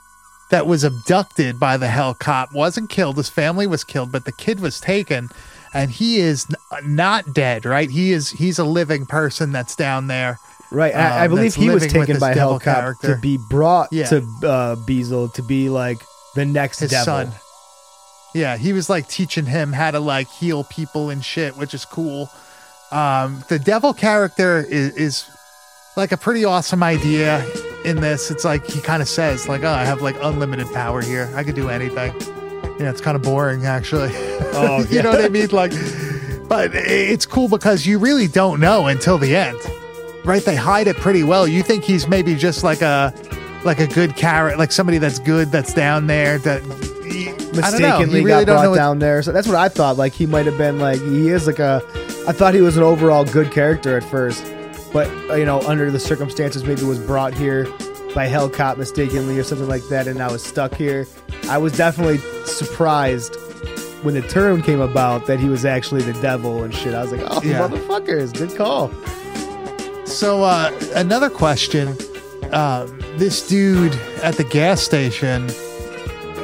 [0.52, 2.54] that was abducted by the hell cop.
[2.54, 3.18] wasn't killed.
[3.18, 5.30] His family was killed, but the kid was taken,
[5.74, 7.66] and he is n- not dead.
[7.66, 7.90] Right?
[7.90, 8.30] He is.
[8.30, 10.40] He's a living person that's down there.
[10.72, 10.94] Right.
[10.94, 13.16] and I, I um, believe he was taken by Hellcop character.
[13.16, 14.06] to be brought Yeah.
[14.08, 16.02] to uh, Beezle to be like
[16.36, 17.06] the next his devil.
[17.06, 17.32] son.
[18.34, 21.86] Yeah, he was like teaching him how to like heal people and shit, which is
[21.86, 22.30] cool.
[22.92, 25.30] Um, the devil character is, is
[25.96, 27.46] like a pretty awesome idea
[27.86, 28.30] in this.
[28.30, 31.32] It's like he kind of says like, "Oh, I have like unlimited power here.
[31.34, 32.14] I could do anything."
[32.80, 34.12] Yeah, it's kind of boring actually.
[34.54, 35.48] Oh, you know what I mean?
[35.52, 35.72] Like,
[36.50, 39.60] but it's cool because you really don't know until the end,
[40.26, 40.44] right?
[40.44, 41.48] They hide it pretty well.
[41.48, 43.14] You think he's maybe just like a
[43.66, 46.64] like a good carrot, like somebody that's good that's down there that.
[47.56, 49.22] Mistakenly really got brought down there.
[49.24, 49.98] So that's what I thought.
[49.98, 51.82] Like he might have been like he is like a.
[52.28, 54.44] I thought he was an overall good character at first,
[54.92, 57.66] but uh, you know under the circumstances maybe was brought here
[58.14, 61.08] by Hellcop mistakenly or something like that, and I was stuck here.
[61.50, 63.36] I was definitely surprised
[64.04, 66.94] when the term came about that he was actually the devil and shit.
[66.94, 67.68] I was like, oh Yeah.
[67.68, 68.92] motherfuckers, good call.
[70.06, 71.90] So uh, another question:
[72.52, 75.50] um, This dude at the gas station,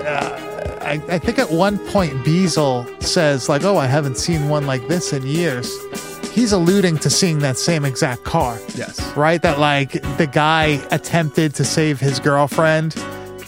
[0.06, 4.66] uh, I, I think at one point Beezle says like, "Oh, I haven't seen one
[4.66, 5.70] like this in years."
[6.32, 9.02] He's alluding to seeing that same exact car, Yes.
[9.18, 9.42] right?
[9.42, 12.96] That like the guy attempted to save his girlfriend,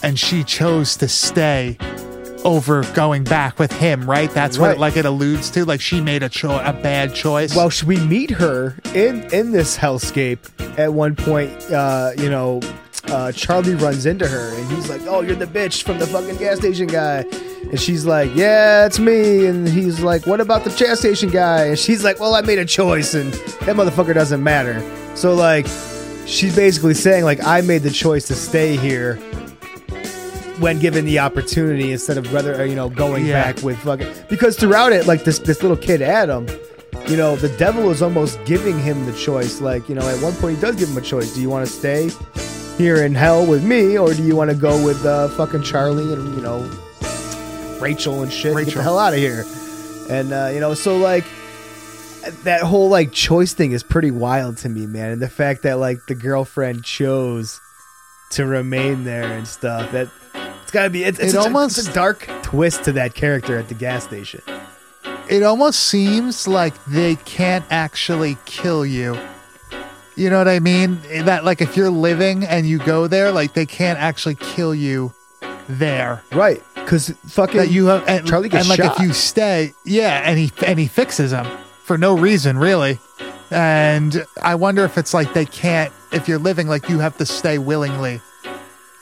[0.03, 1.77] and she chose to stay
[2.43, 4.29] over going back with him, right?
[4.31, 5.63] That's what like it alludes to.
[5.63, 7.55] Like she made a cho- a bad choice.
[7.55, 10.39] Well, should we meet her in in this hellscape
[10.77, 11.53] at one point?
[11.71, 12.59] Uh, you know,
[13.07, 16.37] uh, Charlie runs into her and he's like, "Oh, you're the bitch from the fucking
[16.37, 17.25] gas station guy,"
[17.69, 21.65] and she's like, "Yeah, it's me." And he's like, "What about the gas station guy?"
[21.65, 24.81] And she's like, "Well, I made a choice, and that motherfucker doesn't matter."
[25.15, 25.67] So like,
[26.25, 29.19] she's basically saying like, "I made the choice to stay here."
[30.59, 33.43] When given the opportunity, instead of rather uh, you know going Yeah.
[33.51, 36.47] back with fucking because throughout it, like this this little kid Adam,
[37.07, 39.59] you know, the devil is almost giving him the choice.
[39.61, 41.33] Like, you know, at one point he does give him a choice.
[41.33, 42.09] Do you want to stay
[42.77, 46.11] here in hell with me, or do you want to go with uh, fucking Charlie
[46.13, 46.59] and you know
[47.79, 48.45] Rachel and shit?
[48.55, 48.73] and Get Rachel.
[48.79, 49.43] the hell out of here.
[50.09, 51.25] And uh, you know, so like,
[52.43, 55.11] that whole like choice thing is pretty wild to me, man.
[55.11, 57.59] And the fact that like the girlfriend chose
[58.31, 59.91] to remain there and stuff.
[59.91, 60.09] That
[60.63, 61.03] it's gotta be.
[61.03, 64.03] It's, it's It a- almost- it's a dark twist to that character at the gas
[64.03, 64.41] station.
[65.29, 69.17] it almost seems like they can't actually kill you.
[70.15, 70.99] You know what I mean?
[71.25, 75.13] That like if you're living and you go there, like they can't actually kill you
[75.67, 76.21] there.
[76.31, 76.61] Right?
[76.75, 78.99] Because fucking That you have and, Charlie gets and like shot.
[78.99, 81.45] if you stay, yeah, and he and he fixes him
[81.83, 82.99] for no reason really.
[83.49, 87.25] And I wonder if it's like they can't if you're living like you have to
[87.25, 88.21] stay willingly.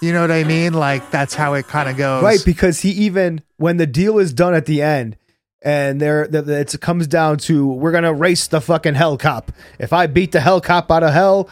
[0.01, 0.73] You know what I mean?
[0.73, 2.23] Like that's how it kind of goes.
[2.23, 5.17] Right, because he even when the deal is done at the end,
[5.61, 9.51] and there it comes down to we're gonna race the fucking hell cop.
[9.79, 11.49] If I beat the hell cop out of hell,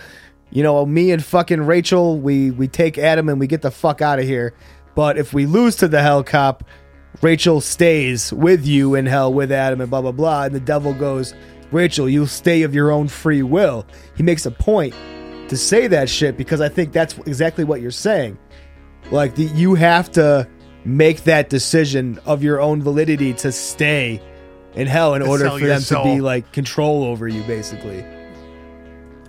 [0.49, 4.01] you know, me and fucking Rachel, we we take Adam and we get the fuck
[4.01, 4.53] out of here.
[4.95, 6.63] But if we lose to the hell cop,
[7.21, 10.43] Rachel stays with you in hell with Adam and blah blah blah.
[10.43, 11.35] And the devil goes,
[11.71, 13.85] Rachel, you'll stay of your own free will.
[14.15, 14.95] He makes a point
[15.49, 18.39] to say that shit because I think that's exactly what you're saying.
[19.11, 20.47] Like the, you have to
[20.85, 24.21] make that decision of your own validity to stay
[24.75, 28.03] in hell in To order for them to be like control over you basically.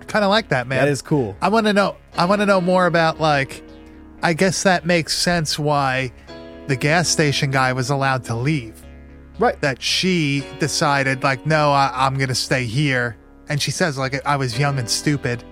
[0.07, 0.79] kind of like that, man.
[0.85, 1.37] That is cool.
[1.41, 1.97] I want to know.
[2.17, 3.63] I want to know more about like.
[4.23, 6.13] I guess that makes sense why
[6.67, 8.75] the gas station guy was allowed to leave.
[9.39, 9.59] Right.
[9.63, 13.17] That she decided like, no, I, I'm gonna stay here,
[13.49, 15.43] and she says like I was young and stupid,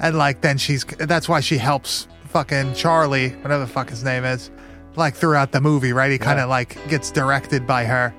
[0.00, 4.24] and like then she's that's why she helps fucking Charlie, whatever the fuck his name
[4.24, 4.50] is,
[4.98, 6.10] like throughout the movie, right?
[6.10, 8.12] He kind of like gets directed by her.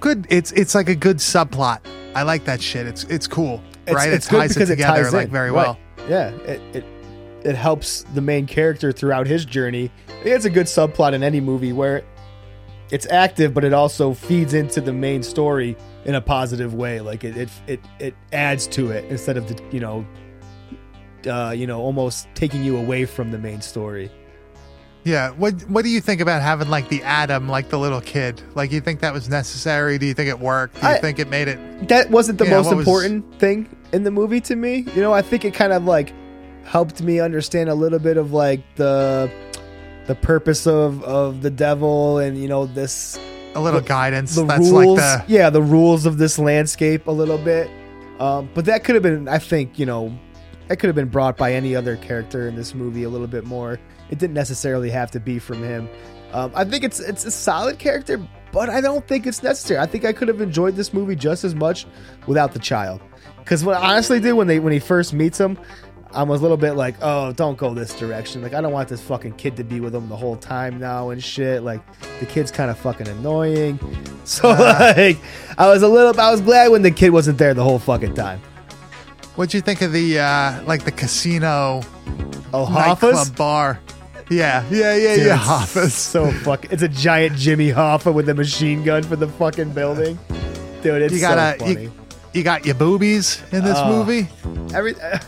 [0.00, 0.26] Good.
[0.28, 1.80] It's it's like a good subplot.
[2.14, 2.86] I like that shit.
[2.86, 4.12] It's it's cool, It's, right?
[4.12, 5.66] it's it ties it together ties like very Right.
[5.66, 5.78] well.
[6.08, 6.84] Yeah, it, it
[7.44, 9.90] it helps the main character throughout his journey.
[10.24, 12.02] It's a good subplot in any movie where
[12.90, 17.00] it's active, but it also feeds into the main story in a positive way.
[17.00, 20.06] Like it it it, it adds to it instead of the you know.
[21.26, 24.10] Uh, you know, almost taking you away from the main story.
[25.04, 25.30] Yeah.
[25.32, 28.40] What What do you think about having like the Adam, like the little kid?
[28.54, 29.98] Like, you think that was necessary?
[29.98, 30.80] Do you think it worked?
[30.80, 31.88] Do you I- think it made it?
[31.88, 34.86] that wasn't the most was- important thing in the movie to me.
[34.94, 36.12] You know, I think it kind of like
[36.64, 39.30] helped me understand a little bit of like the
[40.06, 43.18] the purpose of of the devil and you know this
[43.54, 44.34] A little the- guidance.
[44.34, 44.98] the That's rules.
[44.98, 47.68] like the yeah, the rules of this landscape a little bit.
[48.20, 50.16] Um, but that could have been, I think, you know,
[50.68, 53.44] that could have been brought by any other character in this movie a little bit
[53.44, 53.80] more.
[54.10, 55.88] It didn't necessarily have to be from him.
[56.32, 58.20] Um, I think it's it's a solid character,
[58.52, 59.78] but I don't think it's necessary.
[59.80, 61.86] I think I could have enjoyed this movie just as much
[62.26, 63.00] without the child.
[63.38, 65.58] Because what I honestly did when they when he first meets him,
[66.12, 68.42] I was a little bit like, oh, don't go this direction.
[68.42, 71.10] Like I don't want this fucking kid to be with him the whole time now
[71.10, 71.62] and shit.
[71.62, 71.80] Like
[72.20, 73.78] the kid's kind of fucking annoying.
[74.24, 75.18] So like
[75.58, 78.14] I was a little I was glad when the kid wasn't there the whole fucking
[78.14, 78.40] time.
[79.36, 81.82] What'd you think of the uh like the casino
[82.54, 83.30] Oh, nightclub Hoffa's?
[83.30, 83.80] bar?
[84.30, 85.34] Yeah, yeah, yeah, Dude, yeah.
[85.34, 85.94] it's Hoffa's.
[85.94, 90.18] So fuck it's a giant Jimmy Hoffa with a machine gun for the fucking building.
[90.82, 91.82] Dude, it's you got so funny.
[91.84, 91.92] you,
[92.32, 94.04] you got your boobies in this Oh.
[94.04, 94.28] movie.
[94.74, 95.18] Every uh,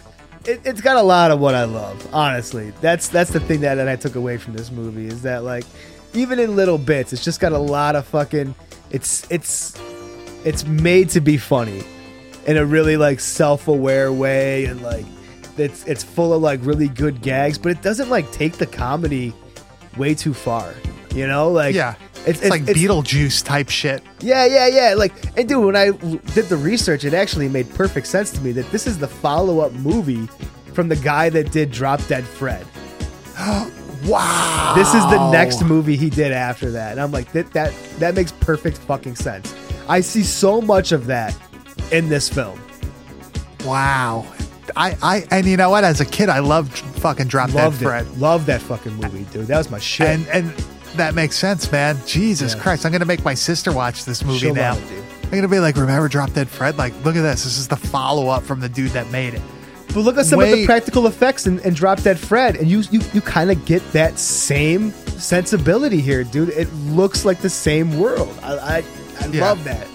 [0.45, 2.09] it, it's got a lot of what I love.
[2.15, 5.45] Honestly, that's that's the thing that, that I took away from this movie is that
[5.45, 5.65] like
[6.15, 8.55] even in little bits, it's just got a lot of fucking.
[8.91, 9.79] It's it's
[10.45, 11.83] it's made to be funny
[12.47, 15.05] in a really like self-aware way and like
[15.59, 19.33] it's it's full of like really good gags, but it doesn't like take the comedy
[19.97, 20.75] way too far.
[21.15, 21.95] You know, like yeah,
[22.27, 24.03] it's, it's, like Beetlejuice type shit.
[24.21, 24.95] yeah, yeah, yeah.
[24.95, 28.53] Like, and dude, when I did the research, it actually made perfect sense to me
[28.53, 30.27] that this is the follow up movie
[30.75, 32.67] from the guy that did Drop Dead Fred.
[34.05, 34.75] Wow.
[34.77, 36.93] This is the next movie he did after that.
[36.93, 39.53] And I'm like, that, that, that makes perfect fucking sense.
[39.89, 41.37] I see so much of that
[41.91, 42.61] in this film.
[43.65, 44.25] Wow.
[44.77, 45.85] I, I and you know what?
[45.85, 48.07] As a kid, I loved fucking Drop Dead Fred.
[48.07, 48.19] it.
[48.19, 49.47] Loved that fucking movie, dude.
[49.47, 50.09] That was my shit.
[50.09, 50.51] And and
[50.97, 51.99] that makes sense, man.
[52.07, 52.63] Jesus Yeah.
[52.63, 54.73] Christ, I'm gonna make my sister watch this movie She'll now.
[54.75, 55.05] love it, dude.
[55.25, 56.79] I'm gonna be like, remember Drop Dead Fred?
[56.79, 57.45] Like, look at this.
[57.45, 59.43] This is the follow up from the dude that made it.
[59.89, 62.81] But look at some of the practical effects in, in Drop Dead Fred, and you
[62.91, 66.51] you, you kind of get that same sensibility here, dude.
[66.51, 68.37] It looks like the same world.
[68.43, 68.85] I I,
[69.21, 69.41] I Yeah.
[69.49, 69.87] love that.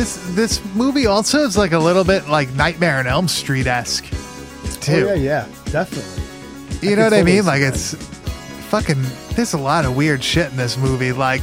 [0.00, 4.06] This this movie also is like a little bit like Nightmare on Elm Street esque,
[4.80, 5.10] too.
[5.10, 6.88] Oh, yeah, yeah, definitely.
[6.88, 7.44] You I know what I mean?
[7.44, 7.92] Like it's
[8.70, 8.96] fucking.
[9.34, 11.12] There's a lot of weird shit in this movie.
[11.12, 11.42] Like,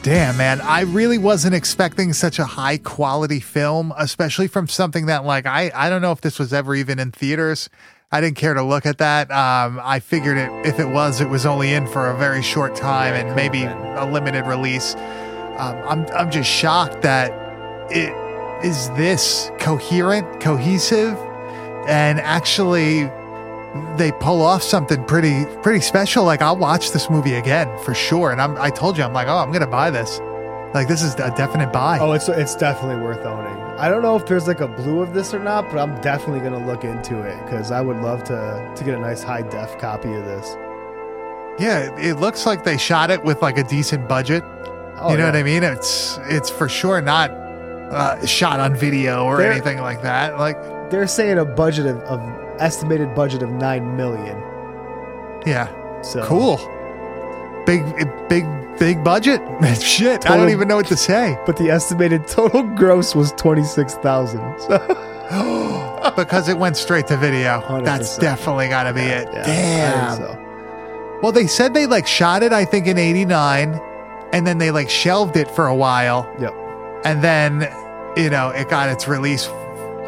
[0.00, 5.26] damn, man, I really wasn't expecting such a high quality film, especially from something that
[5.26, 7.68] like I I don't know if this was ever even in theaters.
[8.10, 9.30] I didn't care to look at that.
[9.30, 12.74] Um, I figured it if it was, it was only in for a very short
[12.74, 14.94] time and maybe a limited release.
[15.58, 17.45] Um, I'm I'm just shocked that
[17.90, 18.14] it
[18.64, 21.16] is this coherent, cohesive,
[21.86, 23.10] and actually
[23.96, 26.24] they pull off something pretty pretty special.
[26.24, 28.32] Like I'll watch this movie again for sure.
[28.32, 30.20] And I'm I told you I'm like, oh, I'm gonna buy this.
[30.74, 31.98] Like this is a definite buy.
[32.00, 33.56] Oh, it's it's definitely worth owning.
[33.78, 36.40] I don't know if there's like a blue of this or not, but I'm definitely
[36.40, 39.78] gonna look into it because I would love to to get a nice high def
[39.78, 40.56] copy of this.
[41.58, 44.42] Yeah, it looks like they shot it with like a decent budget.
[44.98, 45.30] Oh, you know yeah.
[45.30, 45.62] what I mean?
[45.62, 47.45] It's it's for sure not
[47.90, 50.38] uh, shot on video or There- anything like that.
[50.38, 50.56] Like,
[50.90, 52.20] They're saying a budget of, of
[52.60, 54.36] estimated budget of nine million.
[55.46, 55.68] yeah,
[56.02, 56.56] So cool.
[57.66, 57.82] Big,
[58.28, 58.44] big,
[58.78, 59.40] big budget.
[59.80, 63.64] Shit, I don't even know what to say But the estimated total gross was twenty
[63.64, 64.40] six thousand.
[64.60, 64.78] So
[66.16, 67.60] because it went straight to video.
[67.82, 68.20] That's 100%.
[68.20, 69.28] definitely got to be it.
[69.32, 70.16] yeah, Damn.
[70.18, 71.18] so.
[71.22, 73.80] Well, they said they like shot it, I think, in '89,
[74.32, 76.54] and then they like shelved it for a while, Yep.
[77.04, 77.72] And then
[78.16, 79.48] you know it got its release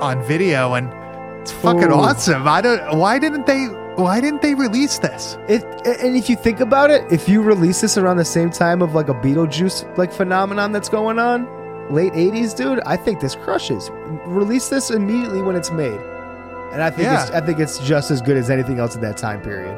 [0.01, 0.93] on video, and
[1.41, 1.95] it's fucking Ooh.
[1.95, 2.47] awesome.
[2.47, 2.99] I don't.
[2.99, 3.67] Why didn't they?
[3.97, 5.37] Why didn't they release this?
[5.49, 8.81] If and if you think about it, if you release this around the same time
[8.81, 11.47] of like a Beetlejuice like phenomenon that's going on,
[11.93, 13.91] late '80s, dude, I think this crushes.
[14.27, 16.01] Release this immediately when it's made,
[16.73, 19.17] and I think it's I think it's just as good as anything else at that
[19.17, 19.77] time period.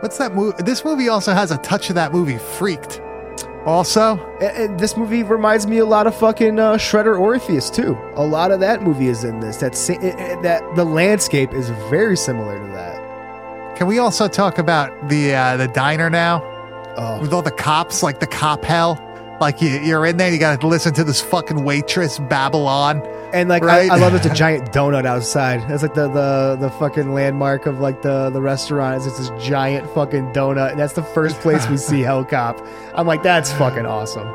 [0.00, 0.60] What's that movie?
[0.62, 3.00] This movie also has a touch of that movie Freaked.
[3.66, 4.16] Also,
[4.78, 7.96] this movie reminds me a lot of fucking uh, Shredder Orpheus too.
[8.14, 9.58] A lot of that movie is in this.
[9.58, 13.76] That sa- eh, eh, that the landscape is very similar to that.
[13.76, 16.42] can we also talk about the uh, the diner now
[16.96, 18.98] Oh, with all the cops, like the cop hell?
[19.40, 23.00] Like you, you're in there, you got to listen to this fucking waitress babble on.
[23.32, 23.90] and like Right.
[23.90, 25.66] I, I love it's a giant donut outside.
[25.68, 28.98] That's like the, the the fucking landmark of like the the restaurant.
[29.00, 32.66] Is it's this giant fucking donut, and that's the first place we see Hellcop.
[32.94, 34.28] I'm like, that's fucking awesome.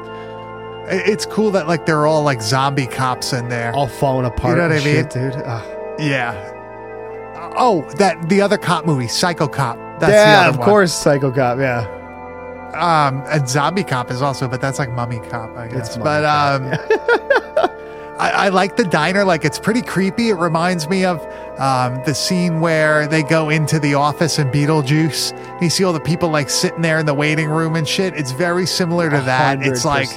[0.88, 3.74] It's cool that like they're all like zombie cops in there.
[3.76, 4.56] All falling apart.
[4.58, 4.95] You know what I mean?
[4.95, 5.34] shit, dude.
[5.36, 5.99] Ugh.
[5.99, 6.51] Yeah.
[7.58, 9.78] Oh, that the other cop movie, Psycho Cop.
[9.99, 10.66] That's the yeah, other of one.
[10.68, 11.58] course, Psycho Cop.
[11.58, 11.86] Yeah,
[12.76, 15.97] Um, and Zombie Cop is also, but that's like Mummy Cop, I guess.
[15.97, 17.71] Mummy but Cop, um,
[18.19, 19.23] I, I like the diner.
[19.23, 20.30] Like it's pretty creepy.
[20.30, 21.19] It reminds me of
[21.59, 25.61] um the scene where they go into the office in Beetlejuice.
[25.61, 28.13] You see all the people like sitting there in the waiting room and shit.
[28.15, 29.61] It's very similar to that.
[29.61, 30.13] It's like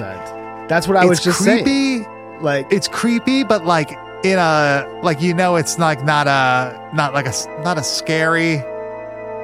[0.68, 1.64] that's what I was it's just saying.
[1.64, 2.08] creepy.
[2.40, 3.90] Like It's creepy, but like
[4.22, 7.32] in a like you know, it's like not a not like a
[7.62, 8.62] not a scary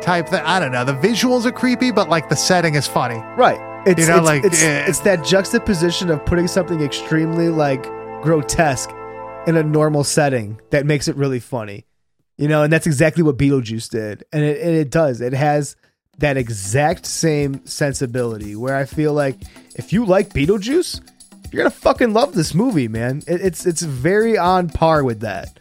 [0.05, 0.43] type thing.
[0.45, 0.85] I don't know.
[0.85, 3.17] The visuals are creepy, but like the setting is funny.
[3.37, 3.59] Right.
[3.87, 4.87] It's, You know, it's, like, it's, eh.
[4.87, 7.83] it's that juxtaposition of putting something extremely like
[8.23, 8.91] grotesque
[9.47, 11.85] in a normal setting that makes it really funny.
[12.39, 14.25] You know, and that's exactly what Beetlejuice did.
[14.33, 15.21] And it, and it does.
[15.21, 15.77] It has
[16.19, 19.37] that exact same sensibility where I feel like
[19.75, 21.01] if you like Beetlejuice,
[21.53, 23.23] you're gonna fucking love this movie, man.
[23.27, 25.59] It, it's it's very on par with that.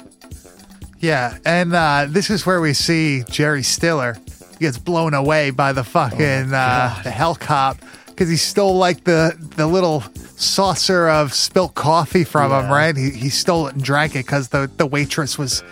[1.00, 4.18] Yeah, and uh, this is where we see Jerry Stiller
[4.60, 7.78] gets blown away by the fucking uh, the hell cop
[8.08, 10.02] because he stole like the the little
[10.36, 12.72] saucer of spilt coffee from him.
[12.72, 12.96] Right?
[12.96, 15.64] He, he stole it and drank it because the the waitress was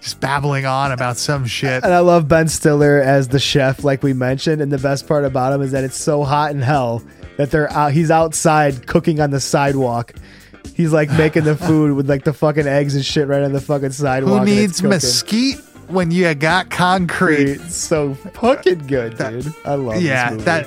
[0.00, 1.82] just babbling on about some shit.
[1.84, 4.60] And I love Ben Stiller as the chef, like we mentioned.
[4.62, 7.02] And the best part about him is that it's so hot in hell
[7.36, 7.92] that they're out.
[7.92, 10.12] He's outside cooking on the sidewalk.
[10.74, 13.60] He's like making the food with like the fucking eggs and shit right on the
[13.60, 14.40] fucking sidewalk.
[14.40, 17.60] Who needs mesquite when you got concrete?
[17.62, 19.52] So fucking good, dude.
[19.64, 20.66] I love yeah, that.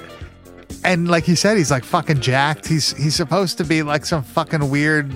[0.83, 2.67] And like he said, he's like fucking jacked.
[2.67, 5.11] He's he's supposed to be like some fucking weird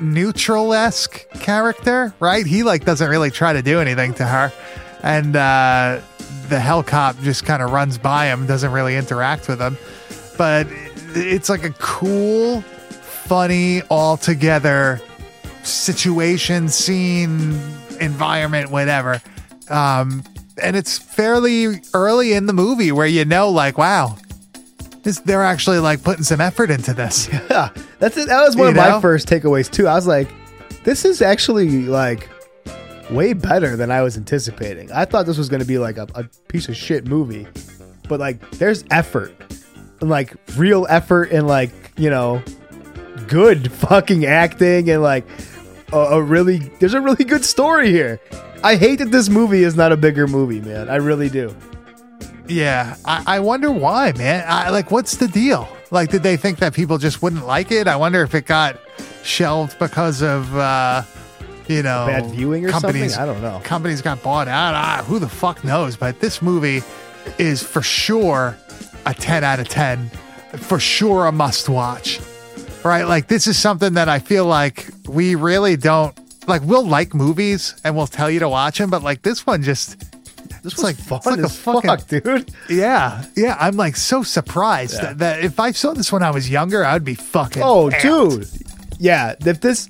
[0.00, 2.44] neutral esque character, right?
[2.44, 4.52] He like doesn't really try to do anything to her,
[5.02, 6.00] and uh,
[6.48, 9.78] the hell cop just kind of runs by him, doesn't really interact with him.
[10.36, 10.66] But
[11.14, 15.00] it's like a cool, funny, all together
[15.62, 17.58] situation, scene,
[18.00, 19.20] environment, whatever.
[19.68, 20.24] Um,
[20.62, 24.16] and it's fairly early in the movie where you know, like, wow,
[25.02, 27.28] this, they're actually like putting some effort into this.
[27.50, 28.28] yeah, that's it.
[28.28, 29.86] That was one You of my first takeaways too.
[29.86, 30.28] I was like,
[30.84, 32.28] this is actually like
[33.10, 34.90] way better than I was anticipating.
[34.92, 37.46] I thought this was going to be like a, a piece of shit movie,
[38.08, 39.34] but like there's effort
[40.00, 42.42] and like real effort and like you know
[43.28, 45.26] good fucking acting and like
[45.92, 48.20] a, a really there's a really good story here.
[48.62, 50.88] I hate that this movie is not a bigger movie, man.
[50.90, 51.54] I really do.
[52.46, 54.44] Yeah, I, I wonder why, man.
[54.46, 55.68] I, like, what's the deal?
[55.90, 57.86] Like, did they think that people just wouldn't like it?
[57.86, 58.76] I wonder if it got
[59.22, 61.02] shelved because of, uh,
[61.68, 63.30] you know, Bad viewing or companies, something?
[63.30, 63.60] I don't know.
[63.64, 64.74] Companies got bought out.
[64.74, 65.96] Ah, who the fuck knows?
[65.96, 66.82] But this movie
[67.38, 68.56] is for sure
[69.06, 70.10] a 10 out of 10.
[70.58, 72.20] For sure a must watch.
[72.84, 73.04] Right?
[73.04, 76.16] Like this is something that I feel like we really don't
[76.48, 76.62] like.
[76.62, 79.96] We'll like movies and we'll tell you to watch them, but like this one just.
[80.62, 82.50] This was like- fun like a as fucking- fuck, dude.
[82.68, 83.56] Yeah, yeah.
[83.58, 85.14] I'm like so surprised Yeah.
[85.14, 87.62] that, that if I saw this when I was younger, I'd be fucking.
[87.62, 88.02] Oh, amped.
[88.02, 88.48] dude.
[88.98, 89.88] Yeah, if this,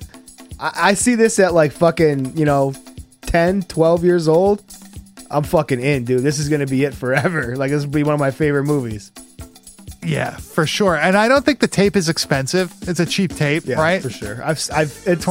[0.60, 2.72] I, I see this at like fucking, you know,
[3.22, 4.62] 10, 12 years old.
[5.28, 6.22] I'm fucking in, dude.
[6.22, 7.56] This is gonna be it forever.
[7.60, 9.10] Like this will be one of my favorite movies.
[10.02, 10.96] Yeah, for sure.
[10.96, 12.72] And I don't think the tape is expensive.
[12.88, 14.02] It's a cheap tape, Yeah, right?
[14.02, 14.42] for sure.
[14.42, 15.26] I've, I've, it's,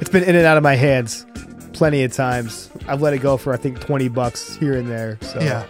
[0.00, 1.26] it's been in and out of my hands
[1.72, 2.70] plenty of times.
[2.86, 5.18] I've let it go for I think 20 bucks here and there.
[5.22, 5.66] So Yeah.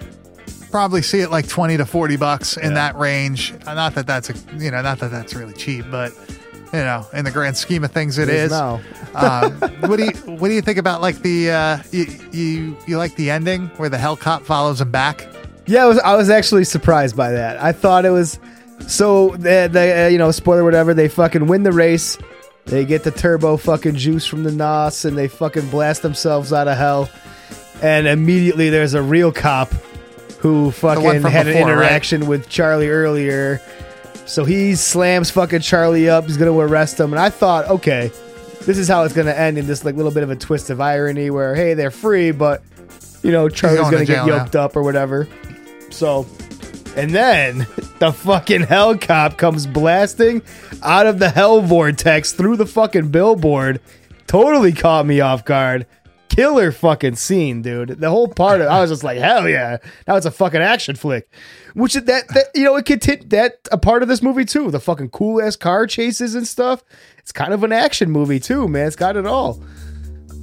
[0.70, 2.74] Probably see it like 20 to 40 bucks in Yeah.
[2.74, 3.54] that range.
[3.66, 6.12] Uh, Not that that's, a, you know, not that that's really cheap, but,
[6.72, 8.50] you know, in the grand scheme of things, It it is is.
[8.52, 8.80] now.
[9.14, 9.52] um,
[9.88, 13.14] what do you what do you think about like the uh, you, you you like
[13.16, 15.26] the ending where the hell cop follows him back?
[15.72, 17.56] Yeah, I was, I was actually surprised by that.
[17.56, 18.38] I thought it was
[18.86, 22.18] so the, the uh, you know spoiler whatever they fucking win the race.
[22.66, 26.68] They get the turbo fucking juice from the nos and they fucking blast themselves out
[26.68, 27.08] of hell.
[27.80, 29.72] And immediately there's a real cop
[30.40, 31.72] who fucking had an before, right?
[31.72, 33.62] interaction with Charlie earlier.
[34.26, 36.24] So he slams fucking Charlie up.
[36.26, 37.14] He's gonna arrest him.
[37.14, 38.08] And I thought, okay,
[38.66, 40.82] this is how it's gonna end in this like little bit of a twist of
[40.82, 42.62] irony where hey they're free, but
[43.22, 44.42] you know Charlie's going to gonna get jail now.
[44.42, 45.26] yoked up or whatever.
[45.92, 46.26] So,
[46.96, 47.58] and then
[47.98, 50.42] the fucking hell cop comes blasting
[50.82, 53.80] out of the hell vortex through the fucking billboard.
[54.26, 55.86] Totally caught me off guard.
[56.28, 58.00] Killer fucking scene, dude.
[58.00, 59.76] The whole part of I was just like, hell yeah.
[60.08, 61.28] Now it's a fucking action flick.
[61.74, 64.70] Which that, that you know, it could t- that a part of this movie too.
[64.70, 66.82] The fucking cool ass car chases and stuff.
[67.18, 68.86] It's kind of an action movie too, man.
[68.86, 69.62] It's got it all.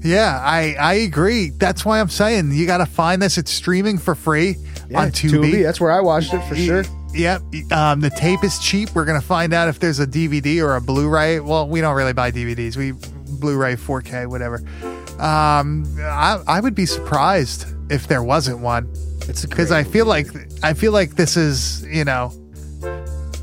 [0.01, 1.49] Yeah, I I agree.
[1.49, 3.37] That's why I'm saying you got to find this.
[3.37, 4.55] It's streaming for free
[4.95, 5.63] on Tubi.
[5.63, 6.83] That's where I watched it for sure.
[7.13, 7.41] Yep.
[7.71, 8.89] Um, the tape is cheap.
[8.93, 11.39] We're gonna find out if there's a DVD or a Blu-ray.
[11.39, 12.77] Well, we don't really buy DVDs.
[12.77, 12.91] We
[13.39, 14.61] Blu-ray, 4K, whatever.
[15.19, 18.87] Um, I I would be surprised if there wasn't one
[19.27, 20.27] It's because I feel like
[20.63, 22.31] I feel like this is you know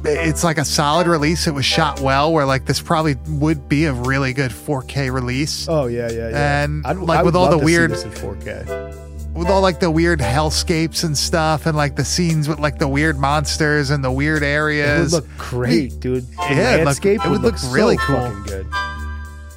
[0.08, 1.46] it's like a solid release.
[1.46, 2.32] It was shot well.
[2.32, 5.66] Where like this probably would be a really good 4K release.
[5.68, 6.64] Oh yeah, yeah, yeah.
[6.64, 9.34] And, I'd- like, with all the weird- in 4K.
[9.34, 12.88] with all like the weird hellscapes and stuff, and like the scenes with like the
[12.88, 16.26] weird monsters and the weird areas, It would look great, dude.
[16.28, 18.16] The Yeah, look- landscape it would look so really cool.
[18.16, 18.66] fucking good.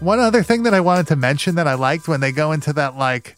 [0.02, 2.72] One other thing that I wanted to mention that I liked when they go into
[2.74, 3.36] that like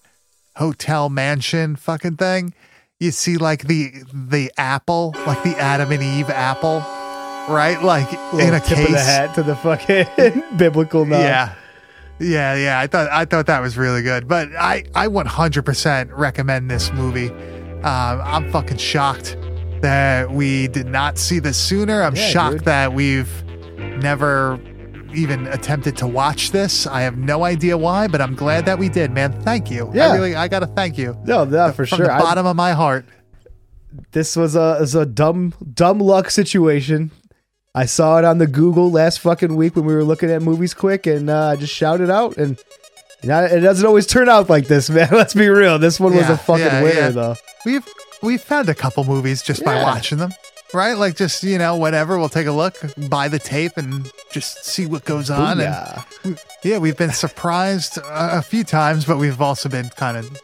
[0.56, 2.54] hotel mansion fucking thing,
[3.00, 6.84] you see like the the apple, like the Adam and Eve apple,
[7.50, 7.82] right?
[7.82, 8.86] Like in a tip case.
[8.88, 11.20] of the hat to the fucking biblical nod.
[11.22, 11.54] Yeah.
[12.20, 12.80] Yeah, yeah.
[12.80, 14.28] I thought I thought that was really good.
[14.28, 17.30] But I I 100% recommend this movie.
[17.84, 19.36] Um, I'm fucking shocked
[19.82, 22.04] that we did not see this sooner.
[22.04, 22.66] I'm Yeah, shocked dude.
[22.66, 23.44] that we've
[23.98, 24.60] never
[25.16, 26.86] even attempted to watch this.
[26.86, 29.34] I have no idea why, but I'm glad that we did, man.
[29.42, 29.90] Thank you.
[29.94, 30.10] Yeah.
[30.10, 31.18] I really I got to thank you.
[31.26, 32.06] No, no, for From sure.
[32.06, 33.04] the I- bottom of my heart.
[34.12, 37.10] this was a is a dumb dumb luck situation.
[37.74, 40.74] I saw it on the Google last fucking week when we were looking at movies
[40.74, 42.36] quick, and uh, I just shouted out.
[42.38, 42.58] And
[43.24, 45.10] you know, it doesn't always turn out like this, man.
[45.12, 45.80] Let's be real.
[45.80, 47.10] This one was Yeah, a fucking yeah, winner, yeah.
[47.10, 47.36] though.
[47.66, 47.88] We've
[48.22, 50.32] we've found a couple movies just by watching them,
[50.74, 50.94] right?
[50.98, 52.18] Like just you know whatever.
[52.20, 52.76] We'll take a look,
[53.10, 55.62] buy the tape, and just see what goes on.
[55.62, 60.42] And yeah, we've been surprised a, a few times, but we've also been kind of,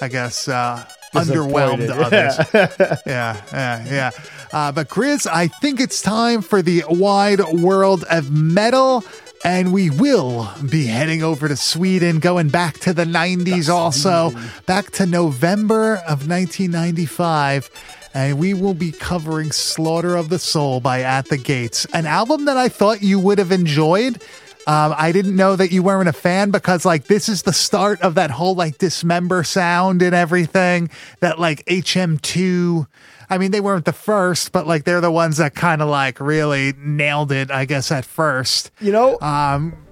[0.00, 2.38] I guess, uh, underwhelmed others.
[3.06, 4.10] yeah, yeah, yeah.
[4.52, 9.04] Uh, but Grizz, I think it's time for the wide world of metal.
[9.42, 14.32] And we will be heading over to Sweden, going back to the 90s also,
[14.66, 17.70] back to November of 1995.
[18.12, 22.44] And we will be covering Slaughter of the Soul by At the Gates, an album
[22.46, 24.20] that I thought you would have enjoyed.
[24.66, 28.00] Um, I didn't know that you weren't a fan because like this is the start
[28.02, 30.90] of that whole like dismember sound and everything
[31.20, 32.86] that like HM2
[33.30, 36.20] I mean they weren't the first but like they're the ones that kind of like
[36.20, 38.70] really nailed it I guess at first.
[38.80, 39.86] You know, Um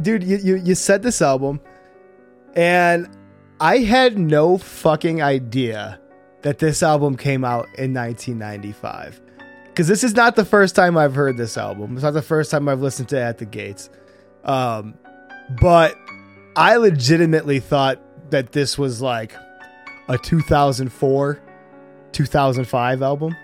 [0.00, 1.60] dude, you, you you said this album,
[2.54, 3.08] and
[3.60, 6.00] I had no fucking idea
[6.42, 9.20] that this album came out in 1995.
[9.66, 11.94] Because this is not the first time I've heard this album.
[11.94, 13.90] It's not the first time I've listened to At the Gates.
[14.44, 14.94] Um,
[15.60, 15.96] but
[16.56, 18.00] I legitimately thought
[18.30, 19.34] that this was like
[20.08, 21.40] a 2004,
[22.12, 23.36] 2005 album.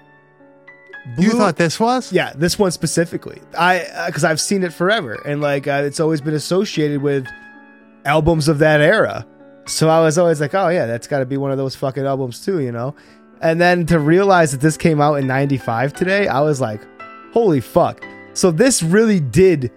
[1.19, 2.13] you thought this was?
[2.13, 3.41] yeah, this one specifically.
[3.59, 7.27] I because I've seen it forever, and like uh, it's always been associated with
[8.05, 9.27] albums of that era.
[9.67, 12.05] So I was always like, oh yeah, that's got to be one of those fucking
[12.05, 12.95] albums too, you know.
[13.41, 16.81] And then to realize that this came out in '95 today, I was like,
[17.33, 18.05] holy fuck!
[18.33, 19.71] So this really did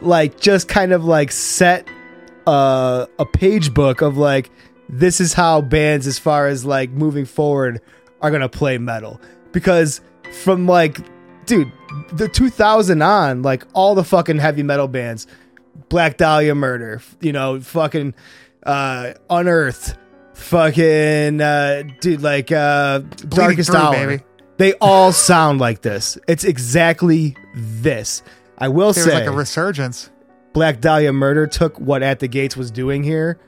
[0.00, 1.88] like just kind of like set
[2.46, 4.50] uh, a page book of like
[4.88, 7.80] this is how bands as far as like moving forward
[8.20, 9.20] are to play metal
[9.52, 10.00] because
[10.42, 10.98] from like
[11.46, 11.70] dude
[12.12, 15.26] the 2000 on like all the fucking heavy metal bands
[15.88, 18.14] Black Dahlia Murder, you know, fucking
[18.64, 19.96] uh Unearthed,
[20.34, 23.92] fucking uh dude like uh Darkest Through, Hour.
[23.92, 24.24] baby.
[24.58, 26.16] They all sound like this.
[26.26, 28.22] It's exactly this.
[28.58, 30.10] I will There was say like a resurgence.
[30.54, 33.38] Black Dahlia Murder took what At the Gates was doing here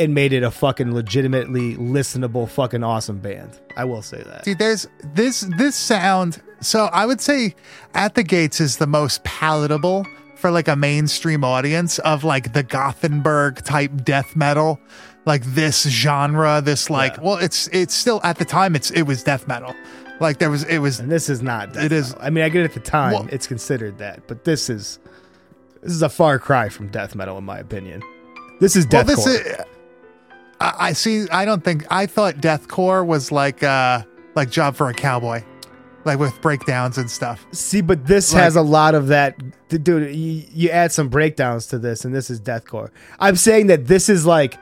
[0.00, 3.58] and made it a fucking legitimately listenable fucking awesome band.
[3.76, 4.44] I will say that.
[4.44, 6.42] Dude, there's this this sound.
[6.60, 7.54] So I would say
[7.94, 12.62] At the Gates is the most palatable for like a mainstream audience of like the
[12.62, 14.80] Gothenburg type death metal,
[15.24, 16.60] like this genre.
[16.64, 17.22] This like, Yeah.
[17.22, 19.74] well, it's it's still at the time it's it was death metal.
[20.20, 21.72] Like there was it was And this is not.
[21.72, 22.24] death It is- metal.
[22.26, 23.12] I mean, I get it at the time.
[23.12, 24.98] Well- it's considered that, but this is
[25.82, 28.02] this is a far cry from death metal, in my opinion.
[28.60, 29.56] This is well, this is.
[30.60, 31.28] I, I see.
[31.30, 34.02] I don't think I thought deathcore was like uh
[34.34, 35.42] like job for a cowboy,
[36.04, 37.46] like with breakdowns and stuff.
[37.52, 39.36] See, but this Like- has a lot of that.
[39.68, 42.90] Dude, you, you add some breakdowns to this, and this is deathcore.
[43.20, 44.58] I'm saying that this is like,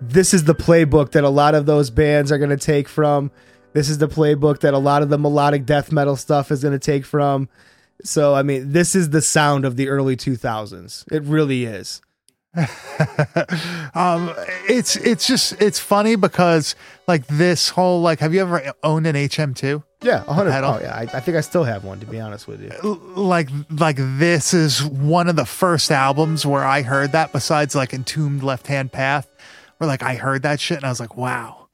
[0.00, 3.30] this is the playbook that a lot of those bands are going to take from.
[3.74, 6.72] This is the playbook that a lot of the melodic death metal stuff is going
[6.72, 7.48] to take from.
[8.04, 11.10] So, I mean, this is the sound of the early 2000s.
[11.12, 12.00] It really is.
[13.94, 14.32] um
[14.68, 16.74] it's it's just it's funny because
[17.08, 20.50] like this whole like have you ever owned an hm2 Yeah, 100.
[20.50, 20.70] pedal?
[20.74, 20.94] Oh, yeah.
[20.94, 22.70] I, I think I still have one, to be honest with you.
[23.16, 27.92] Like like this is one of the first albums where i heard that besides like
[27.94, 29.28] entombed left hand path
[29.78, 31.66] where like i heard that shit and i was like wow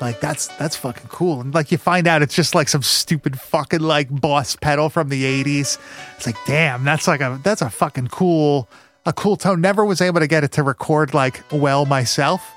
[0.00, 3.38] like that's that's fucking cool and like you find out it's just like some stupid
[3.40, 5.78] fucking like boss pedal from the 80s
[6.16, 8.68] it's like damn that's like a that's a fucking cool
[9.06, 12.52] a cool tone never was able to get it to record like well myself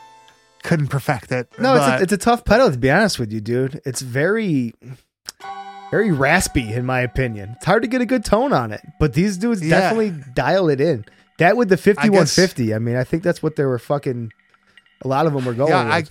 [0.64, 3.42] couldn't perfect it No, it's a, it's a tough pedal to be honest with you,
[3.42, 3.82] dude.
[3.86, 4.74] It's very,
[5.92, 7.54] very raspy in my opinion.
[7.58, 9.80] It's hard to get a good tone on it, but these dudes Yeah.
[9.80, 11.06] definitely dial it in.
[11.40, 12.74] That with the fifty one fifty.
[12.74, 14.32] I mean, I think that's what they were fucking.
[15.04, 15.72] A lot of them were going.
[15.72, 16.04] yeah I.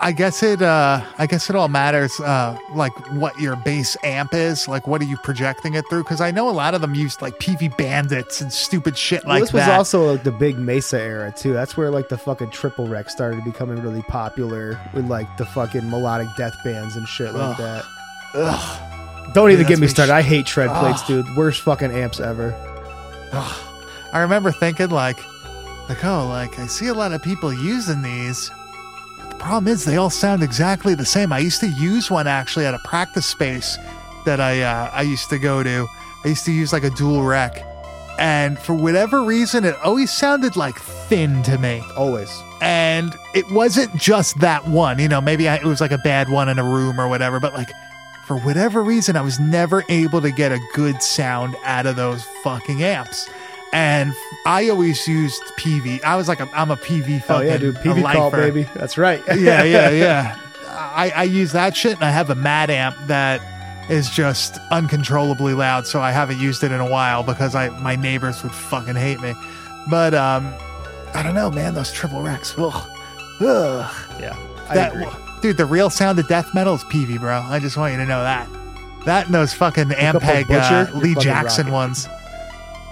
[0.00, 4.32] I guess it uh i guess it all matters uh like what your base amp
[4.32, 6.94] is like what are you projecting it through because i know a lot of them
[6.94, 10.56] used like pv bandits and stupid shit Well, like this was also like the big
[10.56, 11.52] Mesa era too.
[11.52, 15.90] That's where like the fucking triple rec started becoming really popular with like the fucking
[15.90, 17.58] melodic death bands and shit like Ugh.
[17.58, 17.84] that.
[18.34, 19.34] Ugh.
[19.34, 20.12] Don't even Dude, get me started.
[20.12, 21.26] me I hate tread plates, dude.
[21.36, 22.54] Worst fucking amps ever.
[24.12, 25.18] i remember thinking like
[25.88, 28.57] like oh like i see a lot of people using these the
[29.38, 31.32] problem is they all sound exactly the same.
[31.32, 33.78] I used to use one actually at a practice space
[34.24, 35.86] that i uh, i used to go to.
[36.24, 37.64] I used to use like a dual rec.
[38.18, 41.82] And for whatever reason it always sounded like thin to me.
[41.96, 42.30] Always.
[42.60, 46.28] and it wasn't just that one you know maybe I, it was like a bad
[46.28, 47.70] one in a room or whatever but like
[48.26, 52.24] for whatever reason i was never able to get a good sound out of those
[52.42, 53.30] fucking amps
[53.72, 54.14] and
[54.46, 57.76] i always used pv i was like a, i'm a pv Oh fucking yeah, dude.
[57.76, 58.62] PV call, baby.
[58.74, 59.22] That's right.
[59.36, 60.38] yeah yeah yeah
[60.70, 63.40] I, I use that shit and i have a mad amp that
[63.90, 67.94] is just uncontrollably loud so i haven't used it in a while because i my
[67.96, 69.34] neighbors would fucking hate me
[69.90, 70.52] but um
[71.14, 72.88] i don't know man those triple recs ugh.
[73.40, 73.94] Ugh.
[74.20, 74.36] Yeah.
[74.68, 75.06] I That, agree.
[75.40, 77.40] dude, the real sound of death metal is PV, bro.
[77.40, 78.48] I just want you to know that.
[79.06, 82.08] That and those fucking Ampeg uh, Lee Jackson ones.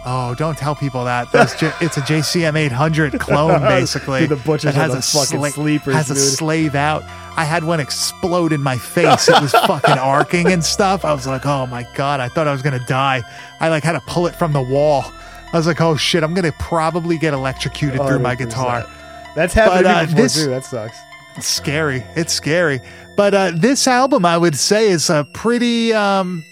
[0.08, 1.30] Oh, don't tell people that.
[1.32, 4.20] J- it's a JCM 800 clone, basically.
[4.20, 7.02] Dude, the Butchers that are the fucking sla- sleepers, Has a slave out.
[7.36, 9.28] I had one explode in my face.
[9.28, 11.04] It was fucking arcing and stuff.
[11.04, 13.22] I was like, oh my god, I thought I was gonna die.
[13.60, 15.04] I like had to pull it from the wall.
[15.52, 18.38] I was like, oh shit, I'm gonna probably get electrocuted through my 100%.
[18.38, 18.86] guitar.
[19.34, 20.50] That's happened But, uh, before this- too.
[20.50, 20.96] That sucks.
[21.36, 22.02] It's scary.
[22.14, 22.80] It's scary.
[23.16, 26.42] But uh, this album, I would say, is a pretty um,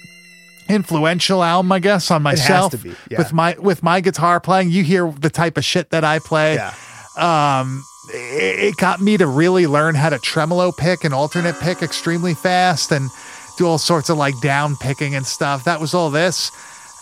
[0.68, 2.82] influential album, I guess, on myself.
[2.82, 3.18] be, yeah.
[3.18, 6.54] With my with my guitar playing, you hear the type of shit that I play.
[6.54, 6.74] Yeah.
[7.16, 11.82] Um, it, it got me to really learn how to tremolo pick and alternate pick
[11.82, 13.10] extremely fast and
[13.56, 15.64] do all sorts of like down picking and stuff.
[15.64, 16.50] That was all this.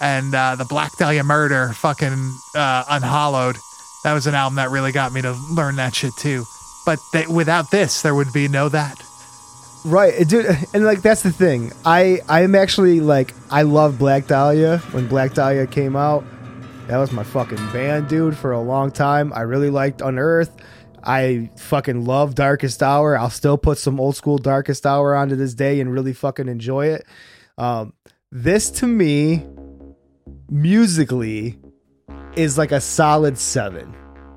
[0.00, 3.56] And uh, the Black Dahlia Murder, fucking uh, Unhallowed.
[4.04, 6.44] That was an album that really got me to learn that shit too.
[6.84, 9.00] But they, without this, there would be no that.
[9.84, 11.72] Right, dude, and like that's the thing.
[11.84, 14.78] I I'm actually like I love Black Dahlia.
[14.92, 16.24] When Black Dahlia came out,
[16.86, 19.32] that was my fucking band, dude, for a long time.
[19.32, 20.54] I really liked Unearth.
[21.04, 23.18] I fucking love Darkest Hour.
[23.18, 26.86] I'll still put some old school Darkest Hour onto this day and really fucking enjoy
[26.86, 27.06] it.
[27.58, 27.92] Um,
[28.30, 29.44] this to me
[30.48, 31.58] musically
[32.36, 33.96] is like a solid seven.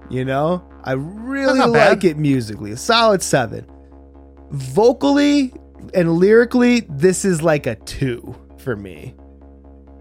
[0.10, 1.89] You know, I really not bad.
[1.89, 2.72] like it musically.
[2.72, 3.68] A solid seven.
[4.56, 5.53] Vocally
[5.93, 9.14] and lyrically, this is like a two for me.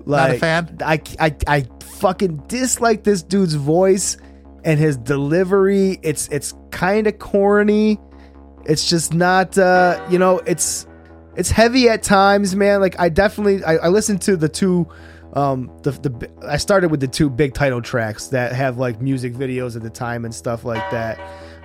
[0.06, 0.78] Not a fan?
[0.84, 4.16] I, I, I fucking dislike this dude's voice
[4.64, 5.98] and his delivery.
[6.02, 7.98] It's it's kind of corny.
[8.64, 10.86] It's just not uh, you know, it's
[11.36, 12.80] it's heavy at times, man.
[12.80, 14.88] Like I definitely I, I listened to the two
[15.32, 19.32] um the the I started with the two big title tracks that have like music
[19.34, 21.18] videos at the time and stuff like that.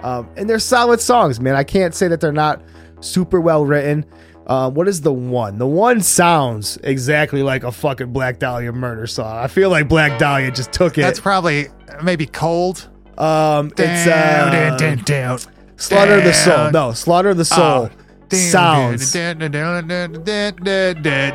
[0.03, 1.55] Um and they're solid songs, man.
[1.55, 2.61] I can't say that they're not
[3.01, 4.05] super well written.
[4.47, 5.59] Um, what is the one?
[5.59, 9.37] The one sounds exactly like a fucking Black Dahlia murder song.
[9.37, 11.01] I feel like Black Dahlia just took it.
[11.01, 11.67] That's probably
[12.03, 12.89] maybe cold.
[13.19, 15.39] um, it's Down, uh, down, down, down.
[15.77, 16.71] Slaughter of the Soul.
[16.71, 17.89] No, Slaughter of the Soul.
[17.91, 17.98] Oh.
[18.37, 19.15] Sounds.
[19.15, 19.33] Yeah,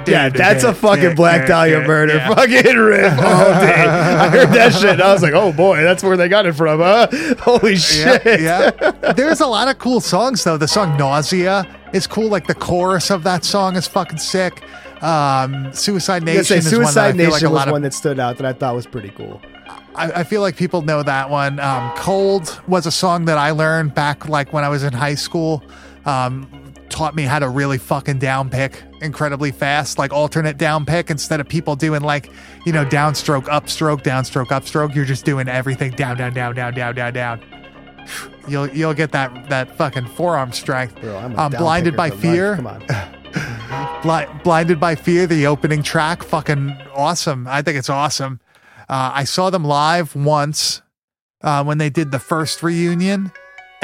[0.07, 3.19] Yeah, that's a fucking Black Dahlia murder fucking riff all
[3.61, 3.85] day.
[3.87, 4.91] I heard that shit.
[4.91, 7.09] And I was like, oh boy, that's where they got it from, huh?
[7.41, 8.23] Holy shit.
[8.25, 9.13] Yeah, yeah.
[9.13, 10.57] There's a lot of cool songs though.
[10.57, 12.29] The song "Nausea" is cool.
[12.29, 14.63] Like the chorus of that song is fucking sick.
[15.03, 17.83] Um, "Suicide I was gonna Nation" say is one Suicide Nation like was of one
[17.83, 19.41] that stood out that I thought was pretty cool.
[19.97, 21.61] I, I feel like people know that one.
[21.61, 25.15] Um, Cold was a song that I learned back like when I was in high
[25.15, 25.63] school.
[26.05, 26.49] Um,
[26.95, 31.41] taught me how to really fucking down pick incredibly fast, like alternate down pick instead
[31.41, 32.31] of people doing like,
[32.65, 34.95] you know, downstroke, upstroke, downstroke, upstroke.
[34.95, 37.41] You're just doing everything down, down, down, down, down, down, down.
[38.47, 41.01] You'll you'll get that that fucking forearm strength.
[41.01, 42.57] Bro, I'm um, blinded by fear.
[42.57, 42.85] Come on.
[44.03, 47.47] Bli- Blinded by Fear, the opening track, fucking awesome.
[47.49, 48.41] I think it's awesome.
[48.89, 50.83] Uh, I saw them live once
[51.43, 53.33] uh, when they did the first reunion,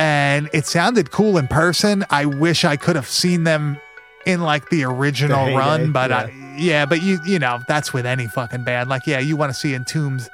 [0.01, 2.07] and it sounded cool in person.
[2.09, 3.79] I wish I could have seen them
[4.25, 6.19] in like the original heyday, run, but yeah.
[6.19, 8.89] I, yeah, but you you know that's with any fucking band.
[8.89, 10.31] Like, yeah, you want to see Entombed,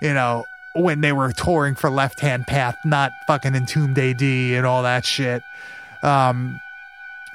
[0.00, 0.44] you know,
[0.76, 5.04] when they were touring for Left Hand Path, not fucking Entombed AD and all that
[5.04, 5.42] shit.
[6.04, 6.60] Um,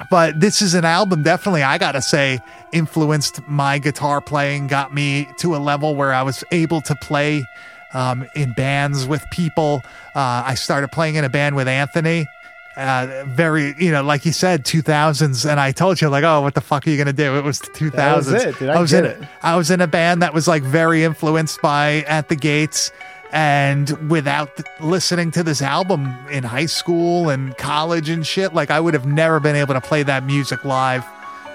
[0.09, 2.39] but this is an album definitely i gotta say
[2.73, 7.45] influenced my guitar playing got me to a level where i was able to play
[7.93, 9.81] um, in bands with people
[10.15, 12.27] uh, i started playing in a band with anthony
[12.75, 16.55] uh, very you know like you said 2000s and i told you like oh what
[16.55, 18.69] the fuck are you gonna do it was the 2000s That was it, dude.
[18.69, 19.27] I was get in it.
[19.43, 22.91] i was in a band that was like very influenced by at the gates
[23.31, 28.69] and without th- listening to this album in high school and college and shit, like
[28.69, 31.03] I would have never been able to play that music live,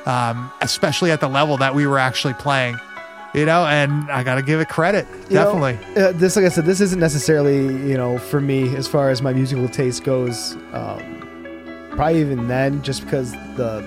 [0.04, 2.76] um, especially at the level that we were actually playing.
[3.38, 5.06] You know, and I got to give it credit.
[5.28, 6.02] You know, Definitely.
[6.02, 9.22] uh, this, like I said, this isn't necessarily, you know, for me as far as
[9.22, 10.54] my musical taste goes.
[10.72, 13.80] Um, probably even then, just because the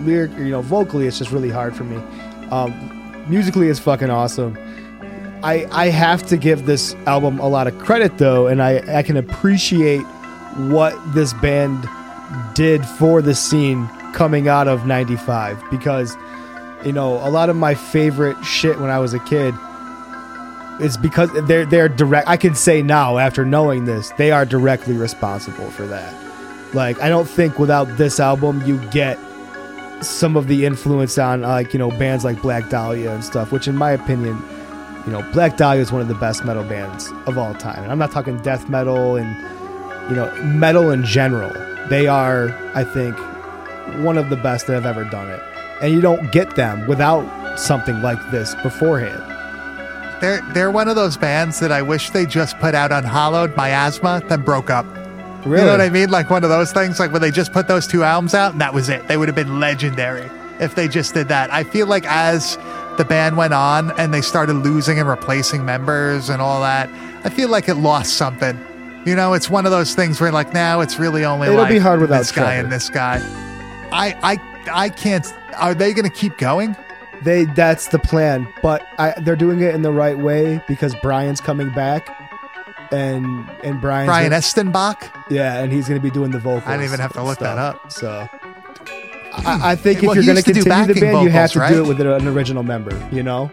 [0.00, 1.96] lyric, you know, vocally, it's just really hard for me.
[2.50, 4.56] Um, musically, it's fucking awesome.
[5.42, 9.02] I I have to give this album a lot of credit though, and I I
[9.02, 10.02] can appreciate
[10.70, 11.86] what this band
[12.54, 16.16] did for the scene coming out of 95 because
[16.84, 19.54] you know a lot of my favorite shit when I was a kid
[20.80, 24.96] is because they're they're direct I can say now after knowing this they are directly
[24.96, 26.14] responsible for that.
[26.74, 29.18] Like I don't think without this album you get
[30.02, 33.68] some of the influence on like you know bands like Black Dahlia and stuff which
[33.68, 34.42] in my opinion
[35.06, 37.82] you know Black Dahlia is one of the best metal bands of all time.
[37.82, 41.52] And I'm not talking death metal and you know metal in general.
[41.88, 43.16] They are I think
[44.04, 45.40] one of the best that have ever done it
[45.84, 49.22] and you don't get them without something like this beforehand
[50.20, 54.22] They're they're one of those bands that I wish they just put out Unhallowed, Miasma,
[54.28, 54.86] then broke up.
[55.44, 55.60] Really?
[55.60, 56.08] You know what I mean?
[56.08, 58.60] Like one of those things, like when they just put those two albums out and
[58.62, 59.06] that was it.
[59.08, 61.52] They would have been legendary if they just did that.
[61.52, 62.56] I feel like as
[62.96, 66.88] the band went on and they started losing and replacing members and all that,
[67.26, 68.58] I feel like it lost something.
[69.04, 71.68] You know, it's one of those things where like now it's really only It'll like
[71.68, 72.62] be hard without this guy Trevor.
[72.62, 73.20] and this guy.
[73.92, 75.26] I I I can't.
[75.56, 76.76] Are they going to keep going?
[77.22, 81.40] They that's the plan, but I, they're doing it in the right way because Brian's
[81.40, 82.08] coming back,
[82.92, 85.30] and and Brian's Brian gonna- Eschbach.
[85.30, 86.64] yeah, and he's going to be doing the vocals.
[86.66, 87.90] I didn't even have to look that up.
[87.90, 88.28] So
[89.32, 89.82] I, I hmm.
[89.82, 91.88] think if he you're going to continue the band, you have vocals, to do it
[91.88, 93.08] with an original member.
[93.10, 93.50] You know,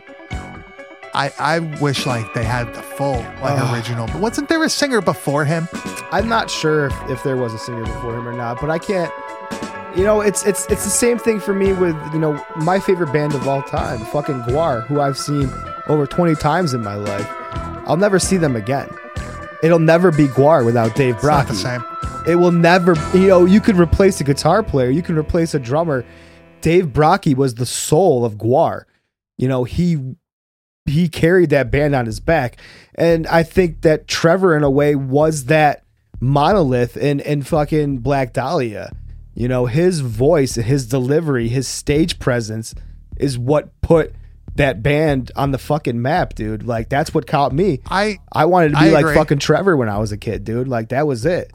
[1.13, 3.75] I I wish like they had the full like Ugh.
[3.75, 4.07] original.
[4.07, 5.67] But wasn't there a singer before him?
[6.11, 8.79] I'm not sure if, if there was a singer before him or not, but I
[8.79, 9.11] can't.
[9.95, 13.11] You know, it's it's it's the same thing for me with you know my favorite
[13.11, 15.49] band of all time, fucking Gwar, who I've seen
[15.87, 17.27] over 20 times in my life.
[17.87, 18.89] I'll never see them again.
[19.63, 21.47] It'll never be Gwar without Dave Brockie.
[21.49, 21.83] the same.
[22.25, 22.95] It will never.
[23.13, 26.05] You know, you could replace a guitar player, you can replace a drummer.
[26.61, 28.83] Dave Brockie was the soul of Gwar.
[29.37, 30.15] You know, he
[30.85, 32.57] he carried that band on his back.
[32.95, 35.83] And I think that Trevor, in a way, was that
[36.19, 38.91] monolith in, in fucking Black Dahlia.
[39.41, 42.75] You know, his voice, his delivery, his stage presence
[43.17, 44.13] is what put
[44.53, 46.61] that band on the fucking map, dude.
[46.61, 47.79] Like that's what caught me.
[47.89, 49.15] I I wanted to be I like agree.
[49.15, 50.67] fucking Trevor when I was a kid, dude.
[50.67, 51.51] Like that was it.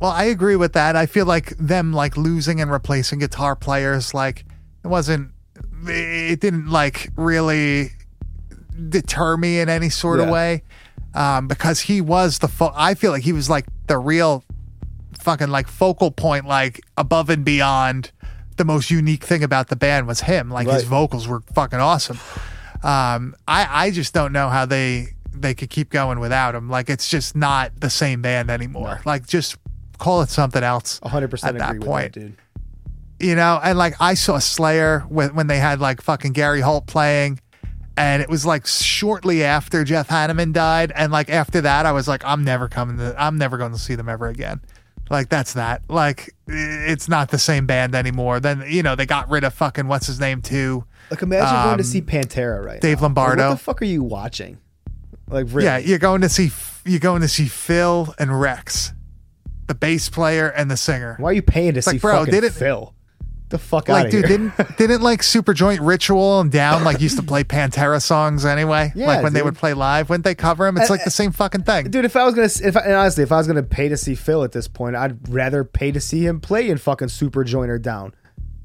[0.00, 0.94] Well, I agree with that.
[0.94, 4.44] I feel like them like losing and replacing guitar players, like
[4.84, 5.32] it wasn't,
[5.88, 7.90] it didn't like really
[8.90, 10.62] deter me in any sort of way,
[11.14, 12.46] um, because he was the.
[12.46, 14.44] Fo- I feel like he was like the real,
[15.22, 18.12] fucking like focal point, like above and beyond.
[18.56, 20.50] The most unique thing about the band was him.
[20.50, 22.18] Like his vocals were fucking awesome.
[22.82, 26.68] Um, I I just don't know how they they could keep going without him.
[26.68, 29.00] Like it's just not the same band anymore.
[29.06, 29.56] Like just
[29.98, 31.00] call it something else.
[31.02, 32.14] hundred percent at agree that with point.
[32.14, 32.36] that, dude.
[33.20, 36.86] You know, and like I saw Slayer when when they had like fucking Gary Holt
[36.86, 37.40] playing,
[37.96, 42.08] and it was like shortly after Jeff Hanneman died, and like after that, I was
[42.08, 44.60] like, I'm never coming to, I'm never going to see them ever again.
[45.12, 45.82] Like that's that.
[45.88, 48.40] Like it's not the same band anymore.
[48.40, 50.84] Then you know they got rid of fucking what's his name too.
[51.10, 52.96] Like imagine going to Um, see Pantera right Dave now.
[52.96, 53.48] Like, Lombardo.
[53.50, 54.56] what the fuck are you watching?
[55.28, 55.64] Like really?
[55.64, 56.50] Yeah, you're going to see
[56.84, 58.92] you're going to see Phil and Rex,
[59.66, 61.16] the bass player and the singer.
[61.20, 62.94] Why are you paying to It's see like, bro, fucking Phil?
[63.52, 64.38] The fuck out Like, of dude, here.
[64.38, 68.92] didn't didn't like Super Joint Ritual and Down like used to play Pantera songs anyway?
[68.96, 70.78] Yeah, like when they would play live, wouldn't they cover them?
[70.78, 71.90] It's Uh, like the same fucking thing.
[71.90, 73.96] Dude, if I was gonna, if I, and honestly, if I was gonna pay to
[73.98, 77.44] see Phil at this point, I'd rather pay to see him play in fucking Super
[77.54, 78.14] or Down,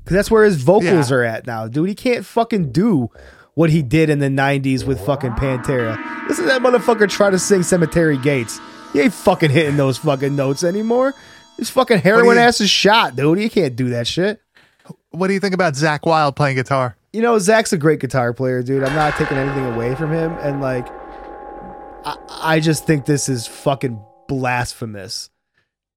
[0.04, 1.18] because that's where his vocals Yeah.
[1.18, 1.90] are at now, dude.
[1.90, 3.10] He can't fucking do
[3.56, 5.98] what he did in the '90s with fucking Pantera.
[6.30, 8.60] Listen to that motherfucker try to sing Cemetery Gates.
[8.94, 11.14] He ain't fucking hitting those fucking notes anymore.
[11.58, 13.40] His fucking heroin you- ass is shot, dude.
[13.40, 14.40] He can't do that shit.
[15.12, 16.98] What do you think about Zakk Wylde playing guitar?
[17.14, 18.84] You know, Zach's a great guitar player, dude.
[18.84, 20.88] I'm not taking anything away from him, and like,
[22.06, 25.30] I, I just think this is fucking blasphemous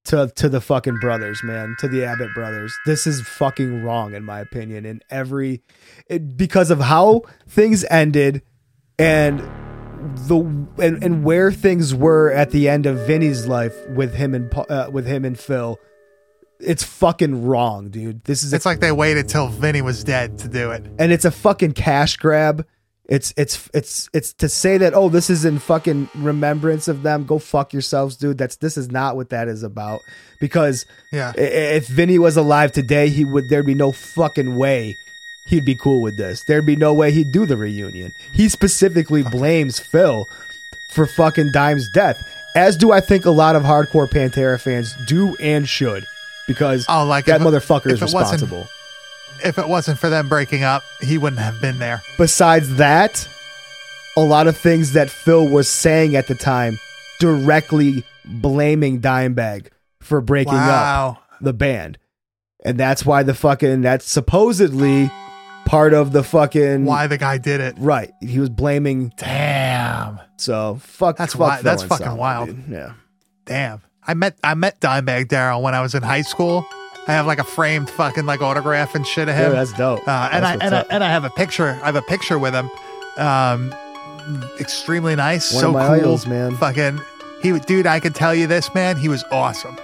[0.04, 2.74] to to the fucking brothers, man, to the Abbott brothers.
[2.86, 4.86] This is fucking wrong, in my opinion.
[4.86, 5.62] In every,
[6.06, 8.42] it, because of how things ended,
[8.98, 9.40] and
[10.00, 10.36] the
[10.78, 14.88] and, and where things were at the end of Vinny's life with him and uh,
[14.90, 15.78] with him and Phil.
[16.62, 18.24] It's fucking wrong, dude.
[18.24, 20.84] This is a It's like they waited till Vinny was dead to do it.
[20.98, 22.66] and it's a fucking cash grab.
[23.08, 27.24] It's it's it's it's to say that oh this is in fucking remembrance of them.
[27.24, 28.38] Go fuck yourselves, dude.
[28.38, 30.00] That's this is not what that is about.
[30.40, 31.32] Because Yeah.
[31.36, 34.96] i- if Vinny was alive today, he would there'd be no fucking way
[35.48, 36.44] he'd be cool with this.
[36.44, 38.12] There'd be no way he'd do the reunion.
[38.32, 40.24] He specifically blames Phil
[40.92, 42.16] for fucking Dime's death,
[42.54, 46.04] as do I think a lot of hardcore Pantera fans do and should,
[46.46, 48.66] because Oh, like that if motherfucker if wasn't- responsible.
[49.42, 52.02] If it wasn't for them breaking up, he wouldn't have been there.
[52.18, 53.26] besides that,
[54.16, 56.78] a lot of things that Phil was saying at the time
[57.20, 59.68] directly blaming Dimebag
[60.00, 61.18] for breaking Wow.
[61.18, 61.96] up the band.
[62.64, 65.10] And that's why the fucking that's supposedly
[65.64, 67.74] part of the fucking Why the guy did it?
[67.78, 68.10] right.
[68.20, 70.20] He was blaming Damn.
[70.36, 72.48] so fuck That's fuck Phil that's fucking wild.
[72.48, 72.64] dude.
[72.68, 72.92] Yeah.
[73.46, 73.80] Damn.
[74.10, 76.66] I met I met Dimebag Darrell when I was in high school.
[77.06, 79.52] I have like a framed fucking like autograph and shit of him.
[79.52, 80.00] Yeah, that's dope.
[80.00, 81.78] Uh, and That's I and I, and I have a picture.
[81.80, 82.68] I have a picture with him.
[83.18, 83.72] Um,
[84.58, 85.54] extremely nice.
[85.54, 86.56] One so cool, idols, man.
[86.56, 87.00] Fucking,
[87.40, 87.86] he dude.
[87.86, 88.96] I can tell you this, man.
[88.96, 89.78] He was awesome.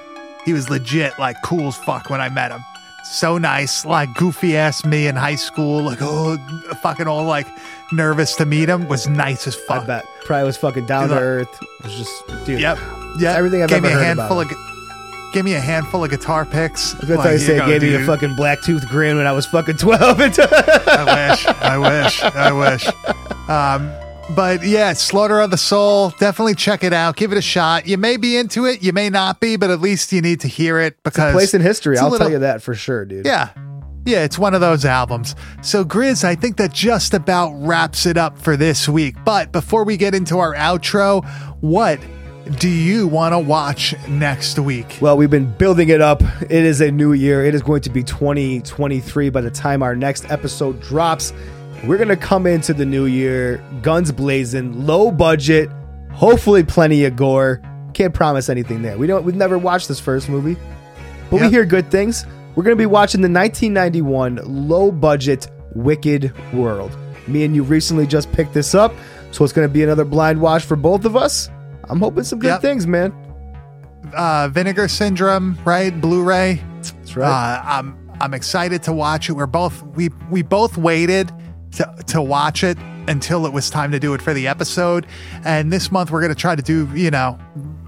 [0.44, 2.64] He was legit, like cool as fuck when I met him.
[3.12, 5.82] So nice, like goofy ass me in high school.
[5.82, 6.36] Like oh,
[6.82, 7.46] fucking all like
[7.92, 8.88] nervous to meet him.
[8.88, 9.84] Was nice as fuck.
[9.84, 10.06] I bet.
[10.24, 11.48] Probably was fucking down to earth.
[11.62, 12.60] It was just dude.
[12.60, 12.78] Yep.
[13.18, 13.32] Yeah.
[13.32, 14.58] Everything I've gave ever me a heard handful about of.
[14.58, 14.62] gu-
[15.32, 16.94] Give me a handful of guitar picks.
[16.94, 19.32] I was gonna tell you, say, gave me a fucking black tooth grin when I
[19.32, 20.18] was fucking twelve.
[20.20, 20.28] I
[21.28, 21.46] wish.
[21.46, 22.22] I wish.
[22.22, 22.86] I wish.
[23.48, 23.92] Um,
[24.34, 26.10] but yeah, Slaughter of the Soul.
[26.18, 27.16] Definitely check it out.
[27.16, 27.86] Give it a shot.
[27.86, 28.82] You may be into it.
[28.82, 31.60] You may not be, but at least you need to hear it because place in
[31.60, 31.96] history.
[31.98, 33.26] I'll little- tell you that for sure, dude.
[33.26, 33.50] Yeah.
[34.04, 35.34] Yeah, it's one of those albums.
[35.62, 39.16] So, Grizz, I think that just about wraps it up for this week.
[39.24, 41.24] But before we get into our outro,
[41.60, 41.98] what
[42.60, 44.98] do you want to watch next week?
[45.00, 46.22] Well, we've been building it up.
[46.42, 47.44] It is a new year.
[47.44, 51.32] It is going to be 2023 by the time our next episode drops.
[51.86, 55.70] We're going to come into the new year guns blazing, low budget,
[56.12, 57.62] hopefully plenty of gore.
[57.94, 58.98] Can't promise anything there.
[58.98, 60.56] We don't we've never watched this first movie,
[61.30, 62.26] but we hear good things.
[62.54, 66.96] We're going to be watching the 1991 low budget Wicked World.
[67.28, 68.92] Me and you recently just picked this up,
[69.30, 71.50] so it's going to be another blind watch for both of us.
[71.88, 72.62] I'm hoping some good Yep.
[72.62, 73.12] things, man.
[74.14, 75.98] Uh, Vinegar Syndrome, right?
[76.00, 76.62] Blu-ray.
[76.82, 77.28] That's right.
[77.28, 79.32] Uh, I'm I'm excited to watch it.
[79.34, 81.32] We're both we we both waited
[81.76, 82.76] to to watch it
[83.08, 85.06] until it was time to do it for the episode.
[85.44, 87.38] And this month we're gonna try to do, you know,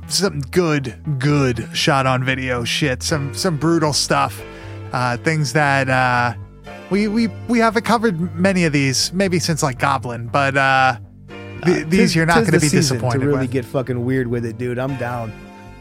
[0.09, 4.41] some good, good shot on video shit, some some brutal stuff,
[4.93, 6.35] uh, things that uh,
[6.91, 10.99] we we we haven't covered many of these, maybe since like Goblin, but uh,
[11.65, 13.51] th- these Tis- you're not going to be disappointed to really with.
[13.51, 14.79] get fucking weird with it, dude.
[14.79, 15.33] I'm down.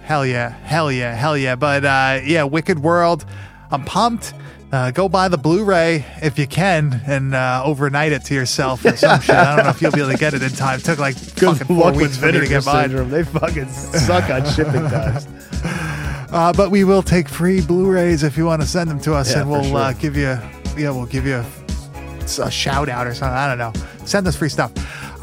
[0.04, 1.56] Hell yeah, hell yeah, hell yeah.
[1.56, 3.26] But uh, yeah, Wicked World,
[3.72, 4.34] I'm pumped.
[4.70, 8.98] Uh, go buy the Blu-ray if you can and uh, overnight it to yourself or
[8.98, 9.34] some shit.
[9.34, 10.80] I don't know if you'll be able to get it in time.
[10.80, 12.90] It took like Good fucking four weeks for me to get mine.
[12.90, 13.10] syndrome.
[13.10, 15.26] They fucking suck on shipping times.
[16.34, 19.32] Uh, but we will take free Blu-rays if you want to send them to us,
[19.32, 20.02] Yeah, and we'll uh, sure.
[20.02, 20.38] give you,
[20.78, 21.46] yeah, we'll give you a,
[22.44, 23.38] a shout out or something.
[23.38, 23.72] I don't know.
[24.06, 24.74] Send us free stuff.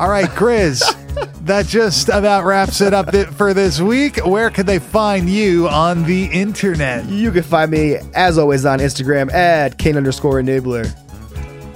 [0.01, 1.01] All right, Grizz.
[1.43, 4.25] that just about wraps it up for this week.
[4.25, 7.07] Where can they find you on the internet?
[7.07, 10.91] You can find me, as always, on Instagram at Kane underscore enabler.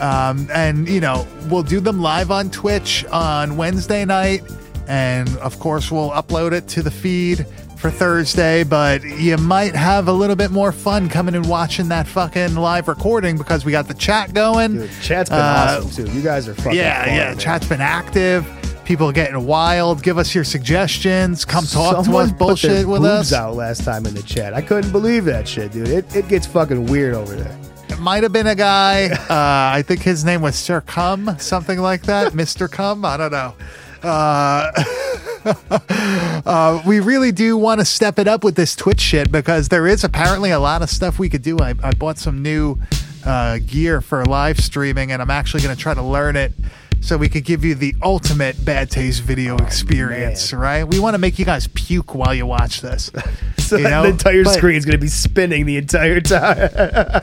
[0.00, 4.42] Um, and, you know, we'll do them live on Twitch on Wednesday night.
[4.88, 7.46] And of course, we'll upload it to the feed
[7.78, 12.06] for Thursday, but you might have a little bit more fun coming and watching that
[12.06, 14.72] fucking live recording because we got the chat going.
[14.74, 16.10] Dude, chat's been Uh, awesome, too.
[16.12, 17.24] You guys are fucking yeah, fun, yeah.
[17.28, 17.38] man.
[17.38, 18.46] Chat's been active.
[18.84, 20.02] People getting wild.
[20.02, 21.44] Give us your suggestions.
[21.44, 22.38] Come talk Someone to us.
[22.38, 23.32] Bullshit with us.
[23.32, 24.52] out last time in the chat.
[24.54, 25.88] I couldn't believe that shit, dude.
[25.88, 27.58] It, it gets fucking weird over there.
[28.04, 29.06] Might have been a guy.
[29.06, 32.32] Uh, I think his name was Sir Cum, something like that.
[32.34, 32.70] Mr.
[32.70, 33.02] Cum.
[33.02, 33.54] I don't know.
[34.02, 34.70] Uh,
[36.44, 39.86] uh, we really do want to step it up with this Twitch shit because there
[39.86, 41.58] is apparently a lot of stuff we could do.
[41.58, 42.78] I, I bought some new
[43.24, 46.52] uh, gear for live streaming, and I'm actually going to try to learn it
[47.04, 50.52] so we could give you the ultimate bad taste video experience.
[50.54, 50.84] Right?
[50.84, 53.10] We want to make you guys puke while you watch this.
[53.64, 54.02] So You know?
[54.02, 56.58] the entire But- screen's gonna be spinning the entire time.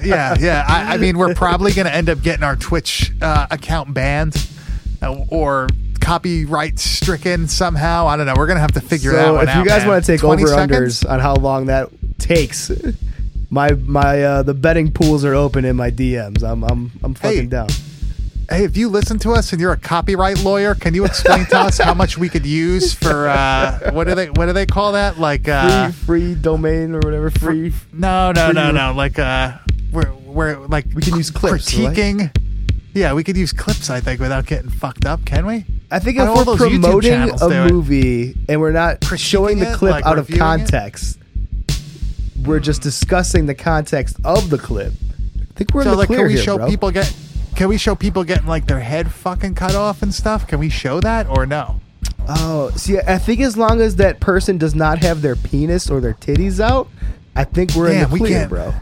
[0.04, 0.66] yeah, yeah.
[0.68, 4.36] I, I mean, we're probably going to end up getting our Twitch uh, account banned
[5.04, 5.68] uh, or
[6.00, 8.08] copyright stricken somehow.
[8.08, 8.34] I don't know.
[8.36, 9.64] We're going to have to figure that so one if out.
[9.64, 11.02] you guys want to take over seconds?
[11.04, 12.72] unders on how long that takes,
[13.52, 16.42] my my uh, the betting pools are open in my DMs.
[16.44, 17.46] I'm I'm I'm fucking Hey.
[17.46, 17.68] down.
[18.52, 21.58] Hey, if you listen to us and you're a copyright lawyer, can you explain to
[21.58, 24.92] us how much we could use for uh, what do they what do they call
[24.92, 25.18] that?
[25.18, 27.32] Like uh, free free domain or whatever.
[27.32, 27.72] Free.
[27.94, 28.94] no, no, no, free- no.
[28.94, 29.58] Like uh,
[29.94, 31.96] we're we're like We can use clips, right?
[31.96, 32.36] critiquing.
[32.94, 33.90] Yeah, we could use clips.
[33.90, 35.24] I think without getting fucked up.
[35.24, 35.64] Can we?
[35.90, 39.94] I think if we're promoting channels a movie and we're not showing the it, clip
[39.94, 40.60] like out of reviewing it?
[40.60, 41.20] context,
[42.44, 44.92] we're just discussing the context of the clip.
[45.40, 46.68] I think we're so in the like, clear can we here, show bro.
[46.68, 47.16] people get?
[47.62, 50.48] Can we show people getting like their head fucking cut off and stuff?
[50.48, 51.80] Can we show that or no?
[52.28, 56.02] Oh, see, I think as long as that person does not have their penis or
[56.02, 56.90] their titties out,
[57.36, 58.74] I think we're Damn, in the clear, can't- bro.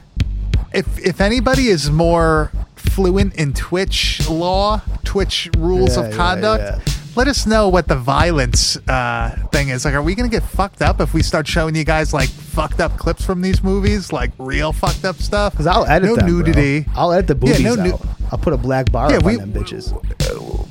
[0.72, 6.64] If if anybody is more fluent in Twitch law, Twitch rules Yeah, of yeah, conduct,
[6.88, 6.94] yeah.
[7.20, 9.84] Let us know what the violence uh, thing is.
[9.84, 12.80] Like, are we gonna get fucked up if we start showing you guys like fucked
[12.80, 15.52] up clips from these movies, like real fucked up stuff?
[15.52, 16.36] Because I'll edit no them, bro.
[16.38, 16.86] nudity.
[16.96, 18.02] I'll edit the boobies Yeah, no nu- out.
[18.32, 19.92] I'll put a black bar Yeah, we- on them bitches.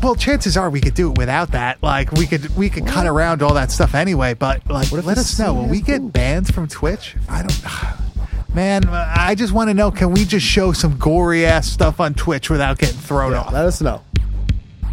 [0.03, 1.83] Well, chances are we could do it without that.
[1.83, 4.33] Like we could we could cut around all that stuff anyway.
[4.33, 5.53] But like, let us know.
[5.53, 7.15] Will we get banned from Twitch?
[7.29, 7.63] I don't.
[8.55, 9.91] Man, I just want to know.
[9.91, 13.53] Can we just show some gory ass stuff on Twitch without getting thrown Yeah, off?
[13.53, 14.01] let us know.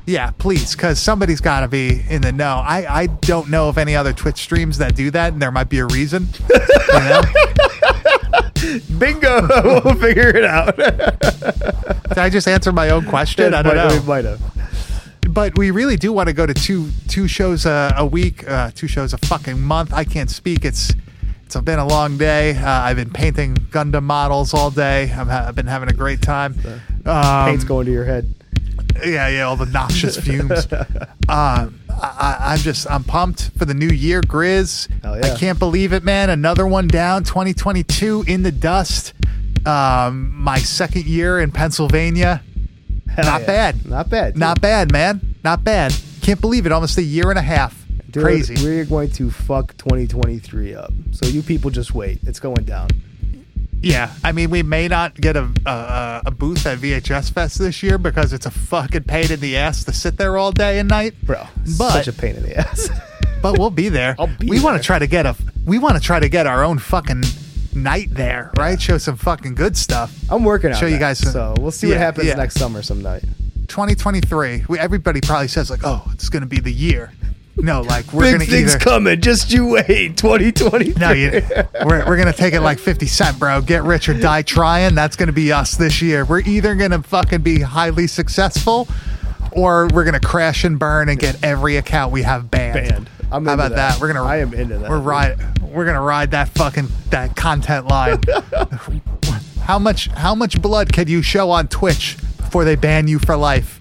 [0.08, 2.62] Yeah, please, because somebody's got to be in the know.
[2.64, 5.70] I I don't know of any other Twitch streams that do that, and there might
[5.70, 6.28] be a reason.
[6.50, 7.22] You know?
[8.98, 9.48] Bingo!
[9.84, 10.76] we'll figure it out.
[10.78, 13.54] Did I just answer my own question?
[13.54, 14.00] I don't Might- know.
[14.00, 14.42] We might have.
[15.30, 18.72] but we really do want to go to two two shows a, a week, uh,
[18.74, 19.94] two shows a fucking month.
[19.94, 20.66] I can't speak.
[20.66, 20.94] It's
[21.46, 22.56] it's been a long day.
[22.58, 25.12] Uh, I've been painting Gundam models all day.
[25.12, 26.56] I'm ha- I've been having a great time.
[27.06, 28.34] Um, Paint's going to your head.
[29.04, 30.68] Yeah, yeah, all the noxious fumes.
[31.28, 34.90] Um, I, I, I'm just I'm pumped for the new year, Grizz.
[35.04, 35.34] Yeah.
[35.34, 36.30] I can't believe it, man.
[36.30, 37.24] Another one down.
[37.24, 39.16] 2022 in the dust.
[39.66, 42.44] Um, my second year in Pennsylvania.
[43.10, 43.48] Hell Not yeah.
[43.48, 43.86] bad.
[43.88, 44.38] Not bad.
[44.38, 45.36] Not bad, man.
[45.44, 45.96] Not bad.
[46.22, 46.72] Can't believe it.
[46.72, 47.86] Almost a year and a half.
[48.12, 48.56] Dude, Crazy.
[48.64, 50.94] We're going to fuck 2023 up.
[51.12, 52.20] So you people just wait.
[52.24, 52.90] It's going down.
[53.86, 57.84] Yeah, I mean, we may not get a, a a booth at VHS Fest this
[57.84, 60.90] year because it's a fucking pain in the ass to sit there all day and
[60.90, 61.14] night.
[61.22, 61.46] Bro,
[61.78, 62.90] But- such a pain in the ass.
[63.42, 64.16] But we'll be there.
[64.18, 65.36] I'll be we want to try to get a.
[65.68, 67.22] We want to try to get our own fucking
[67.76, 68.82] night there, right?
[68.82, 70.12] Show some fucking good stuff.
[70.32, 70.80] I'm working on it.
[70.80, 72.34] Show you that, guys some- So we'll see what happens yeah.
[72.34, 73.22] next summer some night.
[73.68, 74.66] 2023.
[74.68, 77.12] We, everybody probably says like, "Oh, it's going to be the year."
[77.58, 79.22] No, like we're Big going to get things either coming.
[79.22, 80.18] Just you wait.
[80.18, 80.94] 2020.
[80.94, 81.42] No, you,
[81.86, 83.62] we're, we're gonna take it like 50 Cent, bro.
[83.62, 84.94] Get rich or die trying.
[84.96, 86.26] That's gonna be us this year.
[86.26, 88.88] We're either gonna fucking be highly successful,
[89.52, 92.90] or we're gonna crash and burn and get every account we have banned.
[92.90, 93.10] Banned.
[93.32, 94.00] I'm How about that?
[94.00, 94.24] We're gonna.
[94.24, 94.90] I am into that.
[94.90, 95.62] We're ride.
[95.62, 98.22] We're gonna ride that fucking that content line.
[99.62, 100.08] how much?
[100.08, 103.80] How much blood can you show on Twitch before they ban you for life?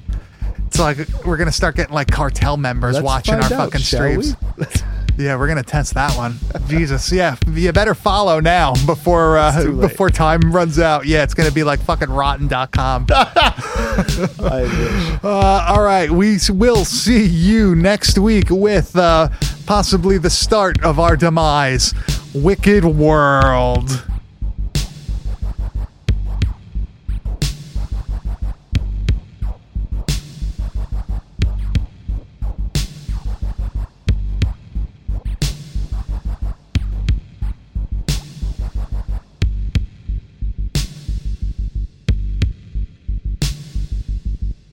[0.74, 4.16] It's like we're gonna start getting like cartel members Let's watching our out, fucking shall
[4.16, 4.22] we?
[4.24, 4.82] streams.
[5.16, 6.34] Yeah, we're gonna test that one.
[6.66, 11.06] Jesus, yeah, you better follow now before uh, before time runs out.
[11.06, 13.06] Yeah, it's gonna be like fucking rotten.com.
[13.10, 15.24] I wish.
[15.24, 19.28] Uh, all right, we will see you next week with uh,
[19.66, 21.94] possibly the start of our demise,
[22.34, 24.04] Wicked World.